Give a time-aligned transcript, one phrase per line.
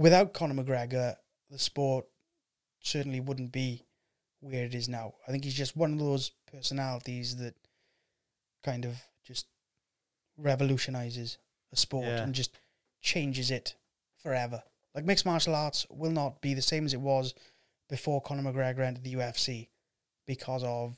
[0.00, 1.16] without Conor McGregor,
[1.50, 2.06] the sport
[2.80, 3.84] certainly wouldn't be
[4.40, 5.12] where it is now.
[5.28, 7.54] I think he's just one of those personalities that
[8.64, 9.46] kind of just
[10.38, 11.38] revolutionizes
[11.72, 12.22] a sport Yeah.
[12.22, 12.58] and just
[13.02, 13.74] changes it
[14.22, 14.62] forever.
[14.94, 17.34] Like mixed martial arts will not be the same as it was
[17.88, 19.68] before Conor McGregor entered the UFC
[20.26, 20.96] because of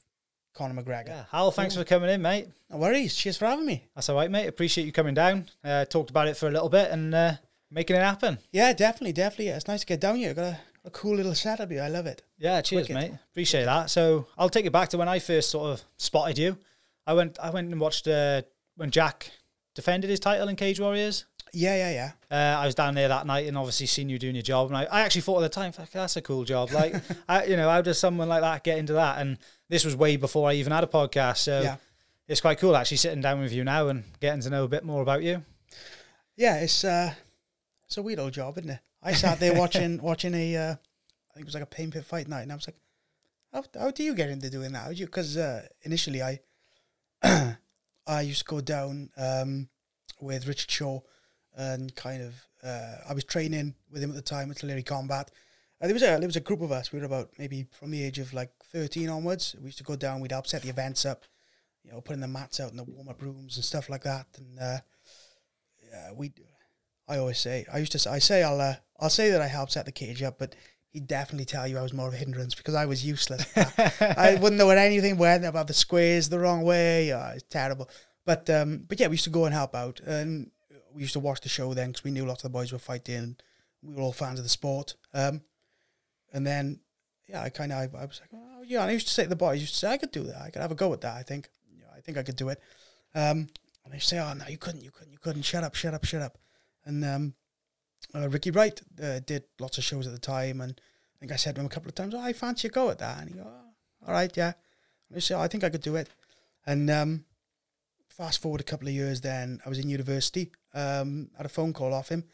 [0.54, 1.08] Conor McGregor.
[1.08, 1.24] Yeah.
[1.32, 2.48] Hywel, thanks for coming in, mate.
[2.70, 3.14] No worries.
[3.16, 3.88] Cheers for having me.
[3.94, 4.46] That's all right, mate.
[4.46, 5.48] Appreciate you coming down.
[5.64, 7.32] Uh, talked about it for a little bit and uh,
[7.72, 8.38] making it happen.
[8.52, 9.46] Yeah, definitely, definitely.
[9.46, 10.34] Yeah, it's nice to get down here.
[10.34, 11.82] Got a, a cool little setup here.
[11.82, 12.22] I love it.
[12.38, 12.94] Yeah, cheers, Wicked.
[12.94, 13.18] mate.
[13.30, 13.90] Appreciate that.
[13.90, 16.58] So I'll take it back to when I first sort of spotted you.
[17.06, 18.42] I went, I went and watched uh,
[18.76, 19.30] when Jack
[19.74, 21.24] defended his title in Cage Warriors.
[21.54, 22.56] Yeah, yeah, yeah.
[22.56, 24.68] Uh, I was down there that night and obviously seen you doing your job.
[24.68, 26.70] And I, I actually thought at the time, fuck, that's a cool job.
[26.72, 26.94] Like,
[27.28, 29.18] I, you know, how does someone like that get into that?
[29.20, 29.36] And
[29.68, 31.38] this was way before I even had a podcast.
[31.38, 31.76] So Yeah.
[32.26, 34.82] it's quite cool actually sitting down with you now and getting to know a bit
[34.84, 35.42] more about you.
[36.36, 37.12] Yeah, it's uh,
[37.92, 38.80] it's a weird old job, isn't it?
[39.02, 42.06] I sat there watching watching a, uh, I think it was like a pain pit
[42.06, 42.78] fight night, and I was like,
[43.52, 44.96] how how do you get into doing that?
[44.96, 46.40] Because uh, initially I,
[48.06, 49.68] I used to go down um,
[50.22, 51.00] with Richard Shaw,
[51.54, 55.30] and kind of uh, I was training with him at the time at Tillery Combat.
[55.78, 56.92] And there was a there was a group of us.
[56.92, 59.54] We were about maybe from the age of like thirteen onwards.
[59.58, 60.20] We used to go down.
[60.22, 61.24] We'd help set the events up,
[61.84, 64.28] you know, putting the mats out in the warm up rooms and stuff like that.
[64.38, 64.78] And uh,
[65.90, 66.32] yeah, we.
[67.12, 67.98] I always say I used to.
[67.98, 68.60] Say, I say I'll.
[68.60, 70.54] Uh, I'll say that I helped set the cage up, but
[70.92, 73.44] he'd definitely tell you I was more of a hindrance because I was useless.
[74.00, 77.08] I wouldn't know anything went about the squares the wrong way.
[77.08, 77.90] Yeah, it's terrible.
[78.24, 80.50] But um, but yeah, we used to go and help out, and
[80.94, 82.78] we used to watch the show then because we knew lots of the boys were
[82.78, 83.36] fighting.
[83.82, 84.94] We were all fans of the sport.
[85.12, 85.42] Um,
[86.32, 86.80] and then
[87.28, 88.82] yeah, I kind of I, I was like, oh yeah.
[88.82, 90.22] And I used to say to the boys, I used to say I could do
[90.24, 90.40] that.
[90.40, 91.16] I could have a go at that.
[91.16, 91.48] I think.
[91.76, 92.60] Yeah, I think I could do it.
[93.14, 93.48] Um,
[93.84, 95.42] and they say, oh no, you couldn't, you couldn't, you couldn't.
[95.42, 96.38] Shut up, shut up, shut up.
[96.84, 97.34] And um,
[98.14, 101.36] uh, Ricky Wright uh, did lots of shows at the time, and I think I
[101.36, 103.30] said to him a couple of times, "Oh, I fancy a go at that." And
[103.30, 104.52] he go, oh, "All right, yeah."
[105.14, 106.08] I said, oh, "I think I could do it."
[106.66, 107.24] And um,
[108.08, 110.52] fast forward a couple of years, then I was in university.
[110.74, 112.24] Um, had a phone call off him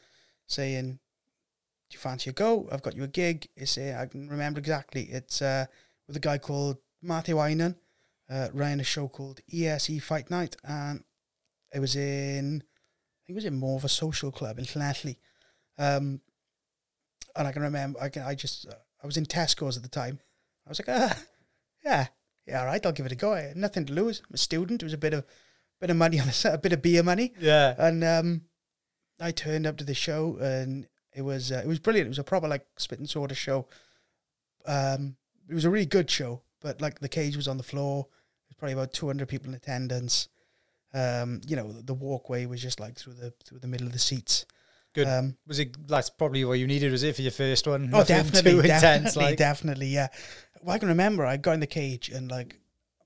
[0.46, 2.68] saying, "Do you fancy a go?
[2.72, 5.02] I've got you a gig." It's uh, I can remember exactly.
[5.04, 5.66] It's uh,
[6.06, 7.76] with a guy called Matthew Einan,
[8.30, 11.04] uh, ran a show called ESE Fight Night, and
[11.72, 12.66] it was in I
[13.28, 15.16] think it was in more of a social club in Llanelli.
[15.76, 16.20] Um,
[17.36, 18.72] and I can remember, I can, I just, uh,
[19.02, 20.18] I was in Tesco's at the time.
[20.66, 21.18] I was like, ah,
[21.84, 22.06] yeah,
[22.46, 23.34] yeah, all right, I'll give it a go.
[23.34, 24.22] I had nothing to lose.
[24.26, 24.82] I'm a student.
[24.82, 25.26] It was a bit of,
[25.78, 27.34] bit of money on the a bit of beer money.
[27.38, 27.74] Yeah.
[27.76, 28.42] And um,
[29.20, 32.06] I turned up to the show, and it was, uh, it was brilliant.
[32.06, 33.68] It was a proper like spit and soda show.
[34.64, 35.16] Um,
[35.50, 38.06] it was a really good show, but like the cage was on the floor.
[38.48, 40.28] There's probably about 200 people in attendance.
[40.94, 43.98] Um, you know, the, walkway was just like through the through the middle of the
[43.98, 44.46] seats.
[44.94, 45.06] Good.
[45.06, 45.76] Um, Was it?
[45.86, 47.90] That's probably what you needed, was it, for your first one?
[47.92, 49.16] oh, definitely, too definitely, intense.
[49.16, 50.08] Like, definitely, yeah.
[50.62, 52.58] Well, I can remember I got in the cage and like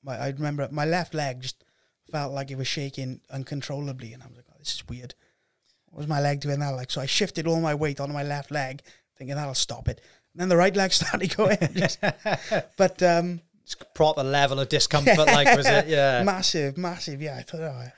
[0.03, 1.65] my I remember my left leg just
[2.11, 5.15] felt like it was shaking uncontrollably, and I was like, oh, this is weird.
[5.87, 6.91] What was my leg doing that like?
[6.91, 8.83] So I shifted all my weight onto my left leg,
[9.19, 10.01] thinking that'll stop it.
[10.33, 11.59] And then the right leg started going.
[12.77, 13.41] But um,
[13.95, 15.87] proper level of discomfort, like, was it?
[15.89, 16.23] Yeah.
[16.25, 17.21] massive, massive.
[17.23, 17.93] Yeah, I thought, oh, I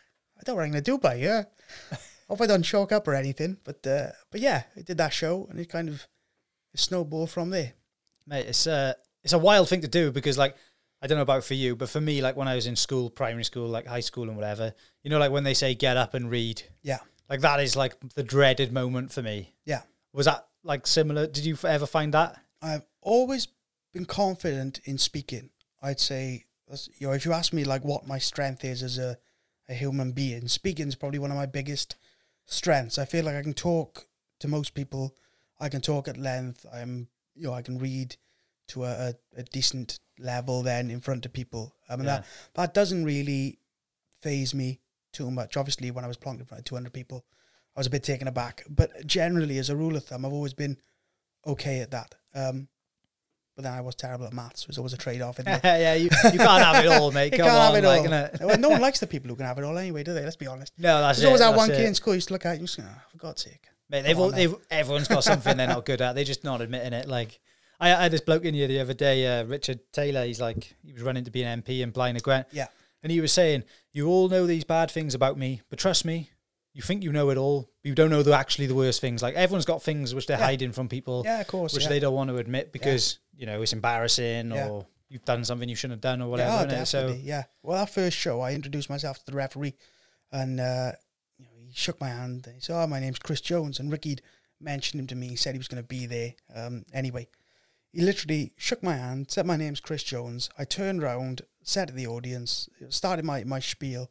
[0.45, 1.47] don't know what I'm gonna do by here.
[2.29, 3.59] Hope I don't choke up or anything.
[3.65, 6.07] But uh, but yeah, I did that show, and it kind of
[6.75, 7.73] snowballed from there.
[8.27, 10.57] Mate, it's a, it's a wild thing to do because, like,
[11.03, 13.11] I don't know about for you, but for me, like, when I was in school,
[13.11, 16.15] primary school, like high school and whatever, you know, like when they say get up
[16.15, 19.55] and read, Yeah, like, that is like the dreaded moment for me.
[19.65, 19.83] yeah.
[20.15, 21.27] Was that like similar?
[21.27, 22.41] Did you ever find that?
[22.63, 23.49] I've always
[23.93, 25.51] been confident in speaking.
[25.85, 26.45] I'd say,
[26.99, 29.19] you know, if you ask me like what my strength is as a,
[29.69, 31.97] a human being, speaking is probably one of my biggest
[32.47, 32.99] strengths.
[32.99, 34.07] I feel like I can talk
[34.41, 35.15] to most people.
[35.61, 36.65] I can talk at length.
[36.73, 38.17] I'm, you know, I can read
[38.69, 41.75] to a, a, a decent level then in front of people.
[41.89, 42.17] I mean, Yeah.
[42.17, 43.59] that, that doesn't really
[44.23, 44.81] phase me
[45.13, 45.57] too much.
[45.57, 47.27] Obviously, when I was plonked in front of 200 people,
[47.77, 48.65] I was a bit taken aback.
[48.69, 50.79] But generally, as a rule of thumb, I've always been
[51.47, 52.15] okay at that.
[52.35, 52.69] Um,
[53.57, 54.63] but then I was terrible at maths.
[54.63, 55.39] It was always a trade off.
[55.39, 55.61] In there.
[55.65, 57.33] Yeah, you, you can't have it all, mate.
[57.33, 58.07] You Come can't on, have it like, all.
[58.07, 58.41] innit?
[58.47, 60.23] well, no one likes the people who can have it all anyway, do they?
[60.25, 60.73] Let's be honest.
[60.79, 61.27] No, that's There's it.
[61.29, 61.77] always that one it.
[61.77, 63.67] kid in school used to look at you and oh, for God's sake.
[63.91, 66.15] Mate, they've, all, they've everyone's got something they're not good at.
[66.15, 67.07] They're just not admitting it.
[67.09, 67.39] Like
[67.79, 70.25] I, I had this bloke in here the other day, uh, Richard Taylor.
[70.25, 72.69] He's like he was running to be an MP in Blaenau Gwent, Yeah.
[73.03, 76.31] and he was saying, "You all know these bad things about me, but trust me,
[76.73, 77.69] you think you know it all.
[77.85, 79.23] You don't know the actually the worst things.
[79.23, 80.45] Like everyone's got things which they're Yeah.
[80.47, 81.75] hiding from people, Yeah, of course.
[81.75, 81.91] which yeah.
[81.91, 84.69] they don't want to admit because you know it's embarrassing Yeah.
[84.69, 86.75] or you've done something you shouldn't have done or yeah, whatever.
[86.75, 86.87] oh, innit?
[86.87, 87.17] So.
[87.23, 87.45] Yeah.
[87.63, 89.75] Well, that first show, I introduced myself to the referee,
[90.33, 90.93] and uh,
[91.39, 92.47] you know, he shook my hand.
[92.47, 94.23] And he said, "Oh, my name's Chris Jones," and Ricky'd
[94.61, 95.29] mentioned him to me.
[95.29, 96.33] He said he was going to be there.
[96.55, 97.29] Um, anyway,
[97.93, 100.49] he literally shook my hand, said my name's Chris Jones.
[100.59, 104.11] I turned round, said to the audience, started my, my spiel.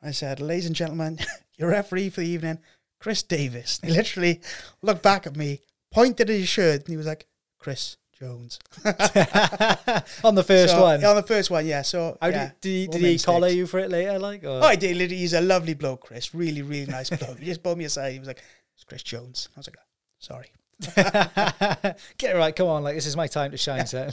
[0.00, 1.18] I said, ladies and gentlemen,
[1.58, 2.60] your referee for the evening,
[3.00, 3.80] Chris Davis.
[3.84, 4.40] He literally
[4.82, 5.60] looked back at me,
[5.92, 7.26] pointed at his shirt, and he was like,
[7.58, 8.58] Chris Jones.
[8.84, 11.04] on the first So, one.
[11.04, 11.82] on the first one, yeah.
[11.82, 14.18] So, How yeah, did, did he, did he collar you for it later?
[14.18, 14.60] Like, or?
[14.60, 15.10] Oh, I did.
[15.10, 16.34] He's a lovely bloke, Chris.
[16.34, 17.38] Really, really nice bloke.
[17.38, 18.12] He just pulled me aside.
[18.12, 18.42] He was like,
[18.74, 19.76] "It's Chris Jones." I was like,
[20.18, 20.50] "Sorry."
[22.18, 22.54] Get it right.
[22.54, 24.12] Come on, like this is my time to shine, son.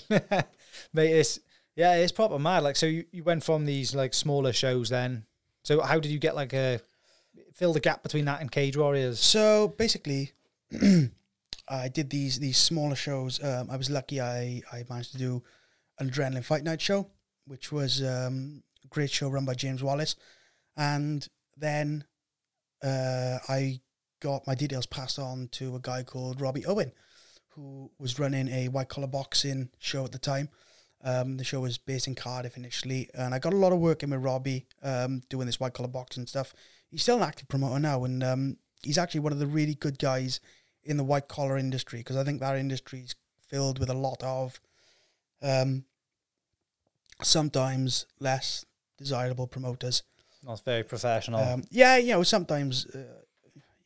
[0.94, 1.40] Mate, it's
[1.76, 2.64] yeah, it's proper mad.
[2.64, 5.26] Like, so you, you went from these like smaller shows then.
[5.64, 6.80] So how did you get like a
[7.56, 9.20] fill the gap between that and Cage Warriors?
[9.20, 10.34] So basically,
[11.70, 13.44] I did these these smaller shows.
[13.44, 14.22] Um, I was lucky.
[14.22, 15.44] I I managed to do
[16.00, 17.10] an adrenaline fight night show,
[17.46, 20.16] which was um, a great show run by James Wallace,
[20.78, 22.04] and then
[22.84, 23.80] uh, I
[24.20, 26.92] got my details passed on to a guy called Robbie Owen,
[27.50, 30.50] who was running a white collar boxing show at the time.
[31.04, 34.02] Um, the show was based in Cardiff initially, and I got a lot of work
[34.04, 36.54] in with Robbie um, doing this white collar boxing stuff.
[36.90, 40.00] He's still an active promoter now, and um, he's actually one of the really good
[40.00, 40.40] guys
[40.84, 43.16] in the white collar industry because I think that industry is
[43.48, 44.60] filled with a lot of
[45.42, 45.86] um,
[47.22, 48.66] sometimes less
[48.98, 50.04] desirable promoters.
[50.46, 51.42] That's very professional.
[51.42, 53.00] Um, yeah, you know, sometimes, uh,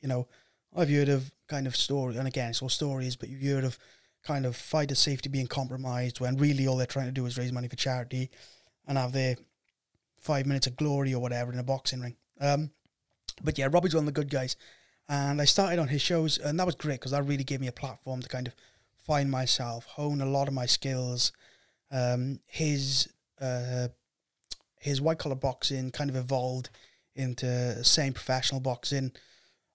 [0.02, 0.28] you know,
[0.76, 3.80] I've heard of kind of story, and again, it's all stories, but you've heard of
[4.24, 7.54] kind of fighter safety being compromised when really all they're trying to do is raise
[7.54, 8.30] money for charity
[8.86, 9.38] and have their
[10.20, 12.18] five minutes of glory or whatever in a boxing ring.
[12.42, 12.72] Um,
[13.44, 14.56] but yeah, Robbie's one of the good guys,
[15.08, 17.68] and I started on his shows, and that was great because that really gave me
[17.68, 18.54] a platform to kind of
[18.98, 21.32] find myself, hone a lot of my skills.
[21.92, 23.10] Um, his
[23.42, 23.88] uh,
[24.80, 26.70] his white collar boxing kind of evolved
[27.16, 29.12] into same professional boxing.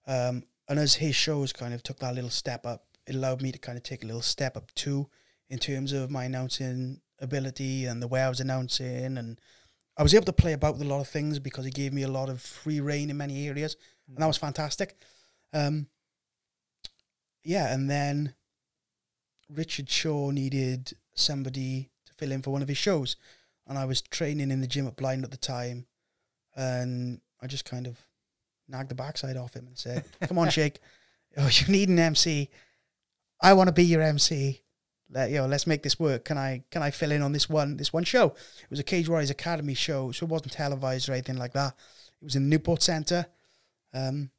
[0.07, 3.51] Um, and as his shows kind of took that little step up, it allowed me
[3.51, 5.07] to kind of take a little step up too
[5.49, 9.17] in terms of my announcing ability and the way I was announcing.
[9.17, 9.39] And
[9.97, 12.03] I was able to play about with a lot of things because he gave me
[12.03, 13.77] a lot of free reign in many areas.
[14.07, 14.97] And that was fantastic.
[15.53, 15.87] Um,
[17.43, 18.33] yeah, and then
[19.49, 23.15] Richard Shaw needed somebody to fill in for one of his shows
[23.67, 25.85] and I was training in the gym at Blind at the time,
[26.55, 27.97] and I just kind of
[28.67, 30.79] nagged the backside off him and said, "Come on, Shake,
[31.37, 32.49] oh, you need an MC.
[33.41, 34.61] I want to be your MC.
[35.09, 36.25] Let you know, let's make this work.
[36.25, 38.27] Can I can I fill in on this one this one show?
[38.27, 41.75] It was a Cage Warriors Academy show, so it wasn't televised or anything like that.
[42.21, 43.27] It was in Newport Centre.
[43.93, 44.31] Um,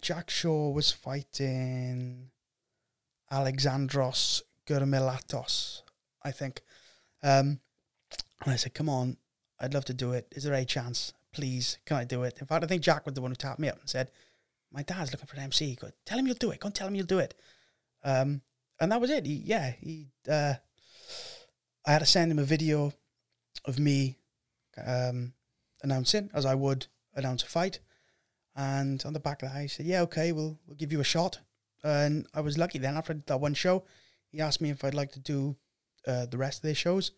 [0.00, 2.30] Jack Shaw was fighting
[3.30, 5.82] Alexandros Gurmilatos,
[6.22, 6.62] I think.
[7.22, 7.60] Um,
[8.44, 9.16] and I said, "Come on,
[9.60, 10.26] I'd love to do it.
[10.32, 11.12] Is there a chance?
[11.32, 13.60] Please, can I do it?" In fact, I think Jack was the one who tapped
[13.60, 14.10] me up and said,
[14.72, 15.76] "My dad's looking for an MC.
[15.76, 16.58] Go, tell him you'll do it.
[16.58, 17.34] Go and tell him you'll do it."
[18.02, 18.42] Um,
[18.80, 19.26] and that was it.
[19.26, 20.08] He, yeah, he.
[20.28, 20.54] Uh,
[21.86, 22.92] I had to send him a video
[23.64, 24.18] of me
[24.84, 25.34] um,
[25.82, 27.80] announcing, as I would announce a fight.
[28.56, 31.04] And on the back of that, he said, "Yeah, okay, we'll we'll give you a
[31.04, 31.38] shot."
[31.84, 32.96] And I was lucky then.
[32.96, 33.84] After that one show,
[34.30, 35.56] he asked me if I'd like to do
[36.06, 37.12] uh, the rest of their shows.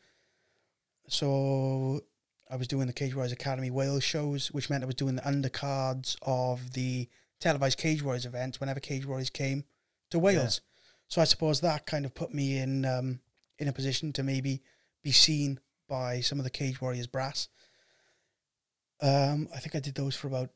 [1.09, 2.03] So
[2.51, 5.23] I was doing the Cage Warriors Academy Wales shows, which meant I was doing the
[5.23, 7.09] undercards of the
[7.41, 9.65] televised Cage Warriors events whenever Cage Warriors came
[10.11, 10.61] to Wales.
[11.09, 13.21] So I suppose that kind of put me in um,
[13.59, 14.63] in a position to maybe
[15.03, 17.49] be seen by some of the Cage Warriors brass.
[19.01, 20.51] Um, I think I did those for about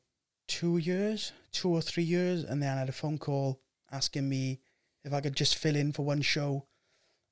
[0.48, 3.60] two years, two or three years, and then I had a phone call
[3.90, 4.60] asking me
[5.04, 6.66] if I could just fill in for one show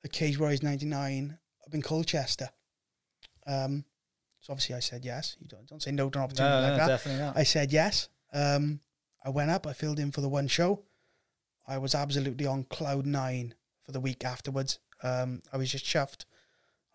[0.03, 2.49] at Cage Warriors '99 up in Colchester.
[3.45, 3.85] Um,
[4.39, 5.37] so obviously I said yes.
[5.39, 6.87] You don't, don't say no to an opportunity no, like no, that.
[6.87, 7.37] definitely not.
[7.37, 8.09] I said yes.
[8.33, 8.79] Um,
[9.23, 9.67] I went up.
[9.67, 10.83] I filled in for the one show.
[11.67, 13.53] I was absolutely on cloud nine
[13.83, 14.79] for the week afterwards.
[15.03, 16.25] Um, I was just chuffed.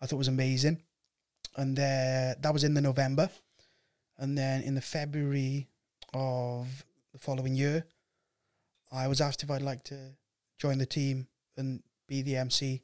[0.01, 0.81] I thought it was amazing.
[1.55, 3.29] And there, that was in the November.
[4.17, 5.67] And then in the February
[6.13, 7.85] of the following year,
[8.91, 10.15] I was asked if I'd like to
[10.57, 12.81] join the team and be the MC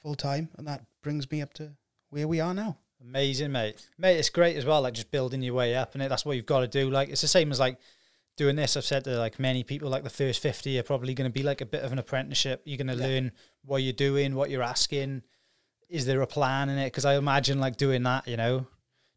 [0.00, 0.48] full time.
[0.56, 1.72] And that brings me up to
[2.10, 2.78] where we are now.
[3.00, 3.86] Amazing, mate.
[3.96, 4.82] Mate, it's great as well.
[4.82, 6.90] Like just building your way up, and that's what you've got to do.
[6.90, 7.78] Like it's the same as like
[8.38, 8.76] doing this.
[8.76, 11.42] I've said to like many people, like the first fifty are probably going to be
[11.42, 12.62] like a bit of an apprenticeship.
[12.64, 13.06] You're going to Yeah.
[13.06, 13.32] learn
[13.64, 15.22] what you're doing, what you're asking.
[15.90, 16.86] Is there a plan in it?
[16.86, 18.66] Because I imagine like doing that, you know,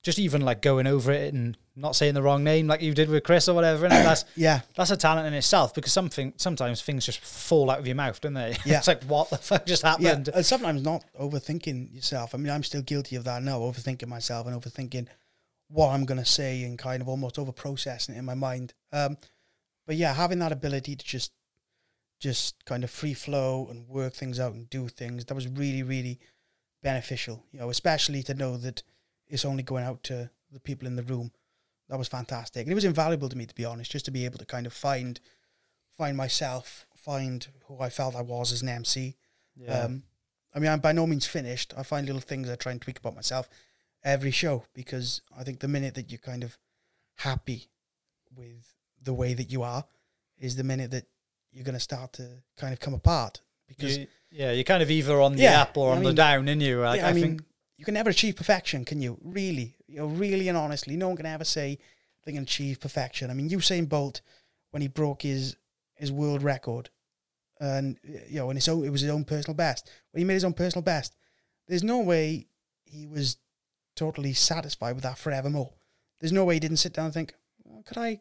[0.04, 3.10] just even like going over it and not saying the wrong name, like you did
[3.10, 3.86] with Chris or whatever.
[3.86, 4.62] And that's Yeah.
[4.76, 8.20] that's a talent in itself because something sometimes things just fall out of your mouth,
[8.22, 8.56] don't they?
[8.66, 8.80] Yeah.
[8.80, 10.30] it's like what the fuck just Yeah, happened.
[10.34, 12.34] and sometimes not overthinking yourself.
[12.34, 15.08] I mean, I'm still guilty of that now, overthinking myself and overthinking
[15.68, 18.74] what I'm going to say and kind of almost over processing it in my mind.
[18.92, 19.18] Um,
[19.88, 21.32] but yeah, having that ability to just
[22.22, 25.26] just kind of free flow and work things out and do things.
[25.26, 26.20] That was really, really
[26.84, 27.44] beneficial.
[27.52, 28.84] You know, especially to know that
[29.28, 31.32] it's only going out to the people in the room.
[31.90, 32.62] That was fantastic.
[32.62, 34.66] And it was invaluable to me, to be honest, just to be able to kind
[34.66, 35.20] of find
[35.98, 39.18] find myself, find who I felt I was as an MC.
[39.56, 39.82] Yeah.
[39.82, 40.04] Um,
[40.54, 41.74] I mean, I'm by no means finished.
[41.76, 43.50] I find little things I try and tweak about myself
[44.04, 46.58] every show because I think the minute that you're kind of
[47.18, 47.70] happy
[48.36, 49.86] with the way that you are
[50.38, 51.06] is the minute that
[51.52, 52.28] you're going to start to
[52.58, 53.42] kind of come apart.
[53.68, 56.10] Because You- yeah, you're kind of either on the Yeah, up or I on the
[56.10, 56.80] mean- down, in you.
[56.82, 57.42] Like, yeah, I, I, mean, think
[57.78, 59.18] you can never achieve perfection, can you?
[59.24, 61.80] Really, you know, really and honestly, no one can ever say
[62.24, 63.30] they can achieve perfection.
[63.30, 64.22] I mean, Usain Bolt,
[64.72, 65.56] when he broke his
[65.96, 66.90] his world record,
[67.60, 69.90] and you know, and his own, it was his own personal best.
[70.12, 71.16] When he made his own personal best,
[71.68, 72.48] there's no way
[72.86, 73.38] he was
[73.96, 75.74] totally satisfied with that forevermore.
[76.20, 77.34] There's no way he didn't sit down and think,
[77.70, 78.20] oh, could I,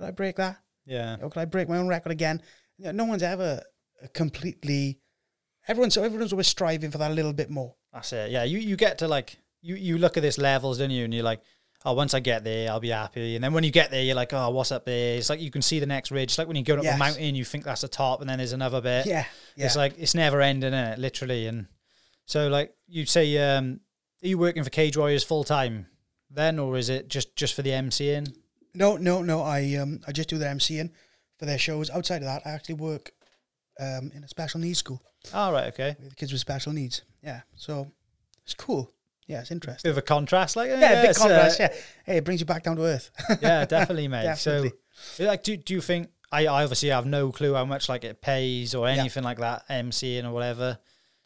[0.00, 0.56] could I break that?
[0.86, 2.42] yeah, Or could I break my own record again?
[2.78, 3.62] You know, no one's ever
[4.14, 4.98] completely.
[5.68, 7.74] Everyone's everyone's always striving for that a little bit more.
[7.92, 8.30] that's it.
[8.30, 11.04] Yeah, you you get to like you you look at this levels, don't you?
[11.04, 11.42] And you're like,
[11.84, 13.34] oh, once I get there, I'll be happy.
[13.34, 15.18] And then when you get there, you're like, oh, what's up there?
[15.18, 16.30] It's like you can see the next ridge.
[16.30, 16.96] It's like when you go up Yes.
[16.96, 19.06] a mountain, you think that's the top, and then there's another bit.
[19.06, 19.26] Yeah,
[19.56, 19.66] yeah.
[19.66, 20.98] It's like it's never ending, it?
[20.98, 21.46] Literally.
[21.46, 21.66] And
[22.24, 23.80] so, like you say, um,
[24.24, 25.86] are you working for Cage Warriors full time
[26.30, 28.34] then, or is it just just for the MCing?
[28.74, 29.42] No, no, no.
[29.42, 30.90] I um I just do the MCing
[31.38, 31.90] for their shows.
[31.90, 33.10] Outside of that, I actually work
[33.78, 35.02] um in a special needs school
[35.34, 35.96] All right, okay.
[36.02, 37.02] with kids with special needs.
[37.22, 37.90] Yeah, so
[38.44, 38.92] it's cool.
[39.26, 39.88] Yeah, it's interesting.
[39.88, 41.60] Bit of a contrast, like Yeah, a big uh, contrast.
[41.60, 41.72] yeah,
[42.04, 43.10] hey, it brings you back down to earth.
[43.40, 44.22] yeah, definitely, mate.
[44.24, 44.72] Definitely.
[44.92, 46.08] So, like, do do you think?
[46.32, 48.94] I, I obviously have no clue how much like it pays or Yeah.
[49.00, 50.78] anything like that, MCing or whatever.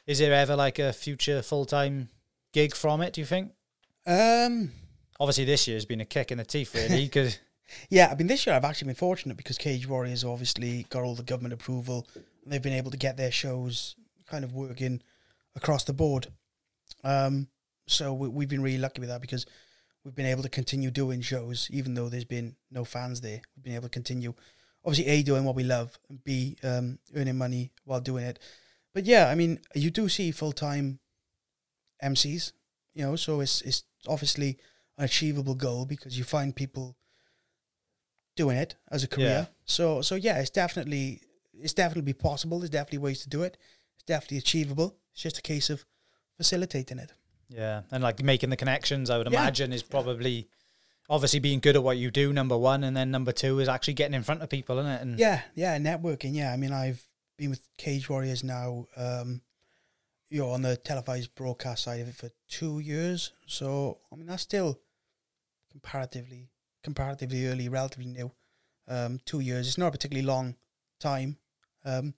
[0.06, 2.08] Is there ever like a future full time
[2.52, 3.12] gig from it?
[3.14, 3.52] Do you think?
[4.06, 4.70] um,
[5.24, 7.38] Obviously, this year's been a kick in the teeth, really, because
[7.88, 8.10] yeah.
[8.12, 11.22] I mean, this year I've actually been fortunate because Cage Warriors obviously got all the
[11.22, 12.06] government approval.
[12.14, 13.96] And they've been able to get their shows
[14.28, 15.00] kind of working
[15.56, 16.26] across the board.
[17.04, 17.48] Um,
[17.86, 19.46] so we, we've been really lucky with that because
[20.04, 23.40] we've been able to continue doing shows even though there's been no fans there.
[23.56, 24.34] We've been able to continue,
[24.84, 28.38] obviously, a doing what we love and b um, earning money while doing it.
[28.92, 30.98] But yeah, I mean, you do see full time
[32.02, 32.52] MCs,
[32.92, 34.58] you know, so it's it's obviously
[34.98, 36.96] an achievable goal because you find people
[38.36, 39.26] doing it as a career.
[39.28, 39.46] Yeah.
[39.64, 41.20] So so yeah, it's definitely
[41.52, 42.58] it's definitely possible.
[42.60, 43.56] There's definitely ways to do it.
[43.94, 44.96] It's definitely achievable.
[45.12, 45.84] It's just a case of
[46.36, 47.12] facilitating it.
[47.48, 49.40] yeah, and like making the connections, I would Yeah.
[49.40, 50.48] imagine is probably
[51.08, 52.32] obviously being good at what you do.
[52.32, 55.02] Number one, and then number two is actually getting in front of people, isn't it?
[55.02, 56.34] And Yeah, yeah, networking.
[56.34, 57.04] Yeah, I mean, I've
[57.36, 59.42] been with Cage Warriors now, um,
[60.28, 63.30] you're on the televised broadcast side of it for two years.
[63.46, 64.80] So I mean, that's still
[65.74, 66.50] comparatively
[66.82, 68.30] comparatively early, relatively new.
[68.86, 69.66] Um, two years.
[69.66, 70.56] It's not a particularly long
[71.00, 71.38] time.
[71.84, 72.14] Um,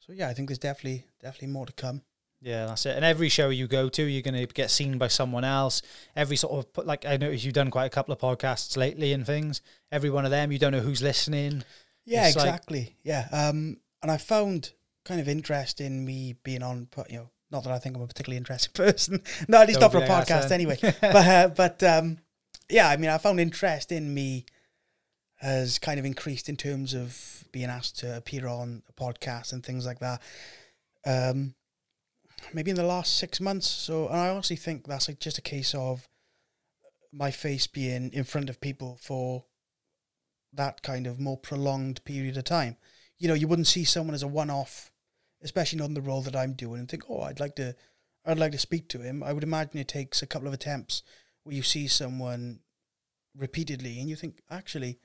[0.00, 2.02] so yeah, I think there's definitely definitely more to come.
[2.40, 2.96] Yeah, that's it.
[2.96, 5.80] And every show you go to, you're going to get seen by someone else.
[6.14, 9.24] Every sort of like I noticed you've done quite a couple of podcasts lately and
[9.24, 9.62] things.
[9.90, 11.62] Every one of them, you don't know who's listening.
[12.04, 12.96] Yeah, It's like- exactly.
[13.02, 13.28] yeah.
[13.32, 14.72] Um, and I found
[15.06, 18.06] kind of interest in me being on, you know, not that I think I'm a
[18.06, 19.22] particularly interesting person.
[19.48, 20.52] no, at least Don't not for a like podcast son.
[20.52, 20.76] anyway.
[21.00, 22.18] but uh, but um,
[22.74, 24.46] yeah, I mean, I found interest in me
[25.36, 29.64] has kind of increased in terms of being asked to appear on a podcast and
[29.64, 30.20] things like that.
[31.06, 31.54] Um,
[32.52, 33.68] maybe in the last six months.
[33.68, 36.08] So, and I honestly think that's like just a case of
[37.12, 39.44] my face being in front of people for
[40.52, 42.76] that kind of more prolonged period of time.
[43.18, 44.90] You know, you wouldn't see someone as a one-off,
[45.44, 47.76] especially not in the role that I'm doing, and think, "Oh, I'd like to,
[48.26, 51.04] I'd like to speak to him." I would imagine it takes a couple of attempts
[51.44, 52.60] where you see someone
[53.36, 54.98] repeatedly, and you think, actually,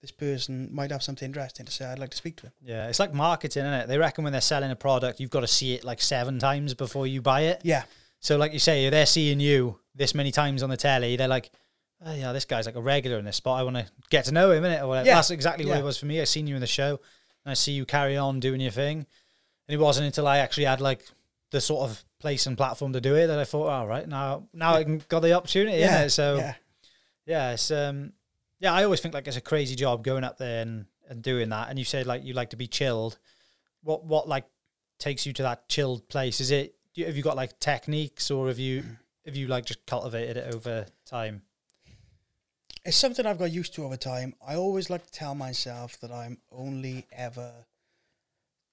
[0.00, 1.84] this person might have something interesting to say.
[1.86, 2.52] I'd like to speak to him.
[2.62, 3.88] Yeah, it's like marketing, isn't it?
[3.88, 6.74] They reckon when they're selling a product, you've got to see it like seven times
[6.74, 7.60] before you buy it.
[7.64, 7.84] Yeah,
[8.20, 11.16] So, like you say, they're seeing you this many times on the telly.
[11.16, 11.50] They're like,
[12.04, 13.58] oh, yeah, this guy's like a regular in this spot.
[13.60, 14.82] I want to get to know him, innit?
[14.82, 15.06] Or whatever.
[15.06, 16.20] Yeah, That's exactly what it was for me.
[16.20, 17.00] I seen you in the show,
[17.44, 19.06] and I see you carry on doing your thing.
[19.68, 21.04] And it wasn't until I actually had like
[21.50, 24.48] the sort of place and platform to do it that I thought, all right, now
[24.52, 26.08] now I can got the opportunity, yeah.
[26.08, 26.54] So yeah,
[27.26, 28.12] yeah, it's um
[28.58, 31.50] yeah, I always think like it's a crazy job going up there and, and doing
[31.50, 31.68] that.
[31.68, 33.18] And you said like you like to be chilled.
[33.82, 34.46] What what like
[34.98, 36.40] takes you to that chilled place?
[36.40, 38.82] Is it have you got like techniques or have you
[39.26, 41.42] have you like just cultivated it over time?
[42.86, 44.34] it's something I've got used to over time.
[44.46, 47.52] I always like to tell myself that I'm only ever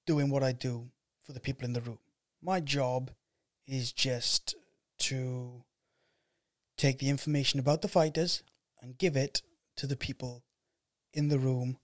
[0.06, 0.92] doing what I do
[1.24, 1.98] for the people in the room.
[2.40, 3.10] My job
[3.66, 4.54] is just
[5.00, 5.64] to
[6.78, 8.44] take the information about the fighters
[8.82, 9.42] and give it
[9.78, 10.44] to the people
[11.14, 11.78] in the room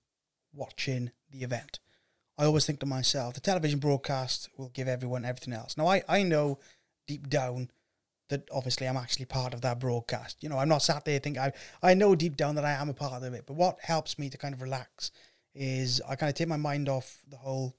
[0.53, 1.79] watching the event.
[2.37, 5.77] I always think to myself, the television broadcast will give everyone everything else.
[5.77, 6.59] Now, I, I know
[7.07, 7.69] deep down
[8.29, 10.37] that obviously I'm actually part of that broadcast.
[10.41, 12.89] You know, I'm not sat there thinking, I, I know deep down that I am
[12.89, 13.43] a part of it.
[13.45, 15.11] But what helps me to kind of relax
[15.53, 17.75] is I kind of take my mind off the whole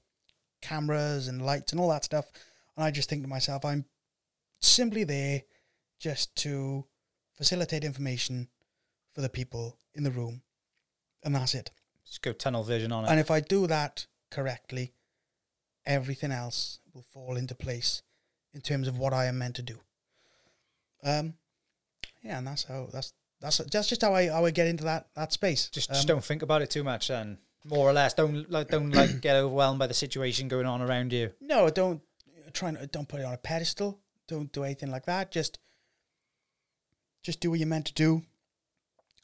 [0.61, 2.31] cameras and lights and all that stuff.
[2.75, 3.85] And I just think to myself, I'm
[4.59, 5.43] simply there
[5.99, 6.85] just to
[7.33, 8.47] facilitate information
[9.11, 10.41] for the people in the room.
[11.23, 11.71] And that's it.
[12.05, 13.09] Just go tunnel vision on it.
[13.09, 14.93] And if I do that correctly,
[15.85, 18.01] everything else will fall into place
[18.53, 19.77] in terms of what I am meant to do.
[21.03, 21.35] Um,
[22.21, 25.07] yeah, and that's how that's that's that's just how I how I get into that
[25.15, 25.69] that space.
[25.69, 27.37] just, Um, just don't think about it too much, then.
[27.63, 31.13] More or less, don't like don't like get overwhelmed by the situation going on around
[31.13, 31.31] you.
[31.39, 32.01] No, don't
[32.53, 33.99] try and don't put it on a pedestal.
[34.27, 35.31] Don't do anything like that.
[35.31, 35.59] Just
[37.23, 38.23] just do what you're meant to do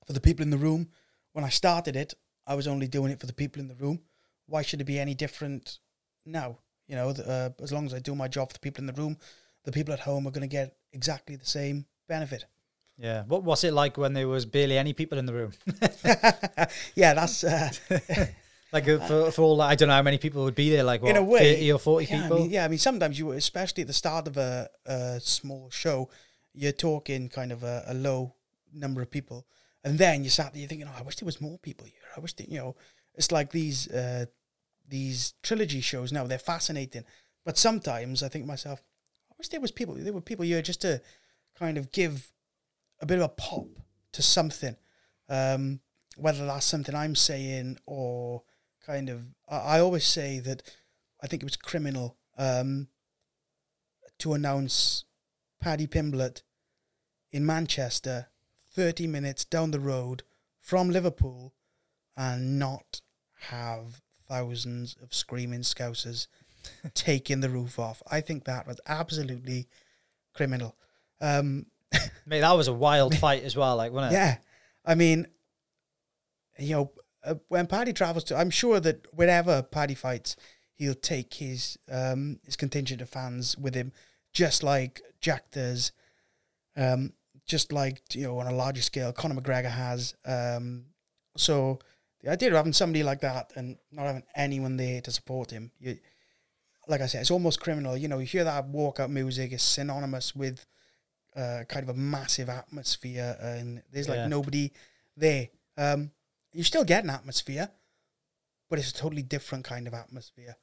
[0.06, 0.89] for the people in the room.
[1.34, 2.13] When I started it,
[2.46, 4.01] I was only doing it for the people in the room.
[4.46, 5.80] Why should it be any different
[6.25, 6.60] now?
[6.88, 8.94] You know, uh, as long as I do my job for the people in the
[8.94, 9.18] room,
[9.66, 12.46] the people at home are going to get exactly the same benefit.
[12.98, 13.24] Yeah.
[13.27, 15.51] What was it like when there was barely any people in the room?
[16.96, 17.70] yeah, that's uh,
[18.72, 20.84] Like uh, for, for all, I don't know how many people would be there.
[20.84, 22.38] Like what, in a way, thirty or forty yeah, people.
[22.38, 25.70] I mean, yeah, I mean, sometimes you, especially at the start of a, a small
[25.70, 26.10] show,
[26.57, 28.33] you're talking kind of a, a low
[28.73, 29.45] number of people,
[29.83, 32.01] and then you sat there, you're thinking, "Oh, I wish there was more people here.
[32.15, 32.75] I wish that you know."
[33.15, 34.25] It's like these uh,
[34.87, 37.03] these trilogy shows now; they're fascinating,
[37.45, 38.81] but sometimes I think myself,
[39.31, 39.95] "I wish there was people.
[39.95, 41.01] There were people here just to
[41.57, 42.31] kind of give
[43.01, 43.67] a bit of a pop
[44.13, 44.75] to something,
[45.29, 45.79] um,
[46.15, 48.43] whether that's something I'm saying or."
[48.87, 50.63] kind of I, I always say that
[51.21, 52.87] I think it was criminal um,
[54.19, 55.03] to announce
[55.59, 56.41] Paddy Pimblett
[57.31, 58.27] in Manchester,
[58.72, 60.24] thirty minutes down the road
[60.60, 61.53] from Liverpool,
[62.15, 63.01] and not
[63.50, 66.27] have thousands of screaming scousers
[66.93, 68.01] taking the roof off.
[68.10, 69.67] I think that was absolutely
[70.34, 70.75] criminal.
[71.22, 71.68] Um,
[72.25, 73.77] Mate, that was a wild fight as well.
[73.77, 74.16] Like, wasn't it?
[74.16, 74.37] yeah,
[74.85, 75.27] I mean,
[76.59, 76.92] you know,
[77.24, 80.35] uh, when Paddy travels to, I'm sure that wherever Paddy fights,
[80.75, 83.92] he'll take his um his contingent of fans with him,
[84.33, 85.92] just like Jack does,
[86.75, 87.13] um,
[87.48, 90.16] just like you know on a larger scale, Conor McGregor has.
[90.25, 90.86] Um,
[91.36, 91.79] so
[92.22, 95.72] the idea of having somebody like that and not having anyone there to support him,
[95.79, 95.98] you,
[96.88, 97.96] like I said, it's almost criminal.
[97.98, 100.66] You know, you hear that walkout music is synonymous with
[101.36, 104.27] uh, kind of a massive atmosphere, and there's like Yeah.
[104.27, 104.72] nobody
[105.16, 105.50] there.
[105.77, 106.12] Um,
[106.53, 107.70] you still get an atmosphere,
[108.70, 110.57] but it's a totally different kind of atmosphere.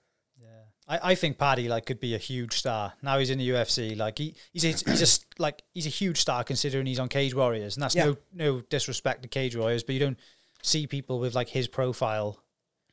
[0.44, 2.92] Yeah, I, I think Paddy like could be a huge star.
[3.02, 3.96] Now he's in the UFC.
[3.96, 7.34] Like he, he's a, he's s- like he's a huge star considering he's on Cage
[7.34, 8.04] Warriors, and that's Yeah.
[8.06, 10.18] no no disrespect to Cage Warriors, but you don't
[10.62, 12.38] see people with like his profile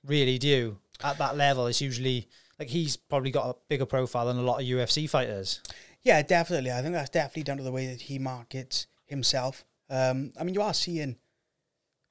[0.06, 1.68] really do at that level.
[1.68, 2.28] It's usually
[2.60, 5.62] like he's probably got a bigger profile than a lot of UFC fighters.
[6.04, 6.72] Yeah, definitely.
[6.72, 9.64] I think that's definitely down to the way that he markets himself.
[9.90, 11.18] Um, I mean, you are seeing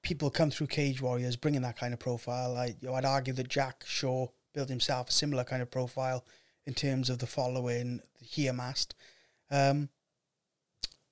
[0.02, 2.56] people come through Cage Warriors bringing that kind of profile.
[2.56, 6.24] I, you know, I'd argue that Jack Shaw built himself a similar kind of profile
[6.66, 8.94] in terms of the following he amassed.
[9.50, 9.88] Um,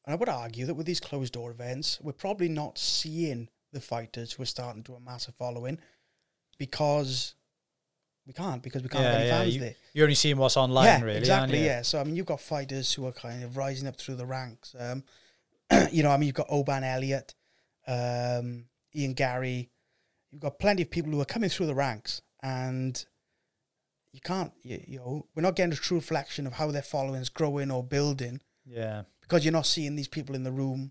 [0.05, 3.81] and I would argue that with these closed door events, we're probably not seeing the
[3.81, 5.79] fighters who are starting to amass a following
[6.57, 7.35] because
[8.27, 9.75] we can't because we can't have any fans you, there.
[9.95, 11.11] you're only seeing what's online, yeah, really.
[11.11, 11.59] aren't exactly.
[11.61, 11.65] you?
[11.65, 11.83] Yeah.
[11.83, 14.75] So I mean, you've got fighters who are kind of rising up through the ranks.
[14.79, 15.03] Um,
[15.91, 17.35] you know, I mean, you've got Oban Elliott,
[17.87, 19.71] um, Ian Garry.
[20.31, 23.03] You've got plenty of people who are coming through the ranks, and
[24.19, 24.53] you can't.
[24.63, 27.71] You, you know, we're not getting a true reflection of how their following is growing
[27.71, 29.03] or building yeah.
[29.21, 30.91] because you're not seeing these people in the room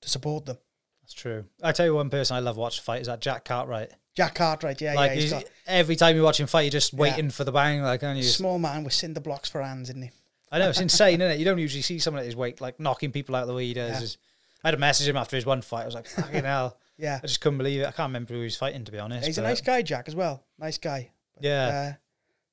[0.00, 0.58] to support them.
[1.02, 1.46] That's true.
[1.60, 3.90] I tell you, one person I love watching fight is that Jack Cartwright.
[4.14, 7.00] Jack Cartwright, yeah, like yeah, got every time you watch him fight, you're just Yeah.
[7.00, 7.82] waiting for the bang.
[7.82, 8.22] Like, aren't you?
[8.22, 10.10] small man with cinder blocks for hands, isn't he?
[10.52, 11.38] I know it's insane, isn't it?
[11.40, 13.74] You don't usually see someone at his weight like knocking people out the way he
[13.74, 14.16] does.
[14.16, 14.64] Yeah.
[14.64, 15.82] I had to message him after his one fight.
[15.82, 16.78] I was like, fucking hell.
[16.98, 17.86] Yeah, I just couldn't believe it.
[17.86, 19.26] I can't remember who he was fighting, to be honest.
[19.26, 20.44] he's a nice guy, Jack, as well.
[20.58, 21.10] Nice guy.
[21.40, 21.66] Yeah.
[21.66, 21.92] Uh,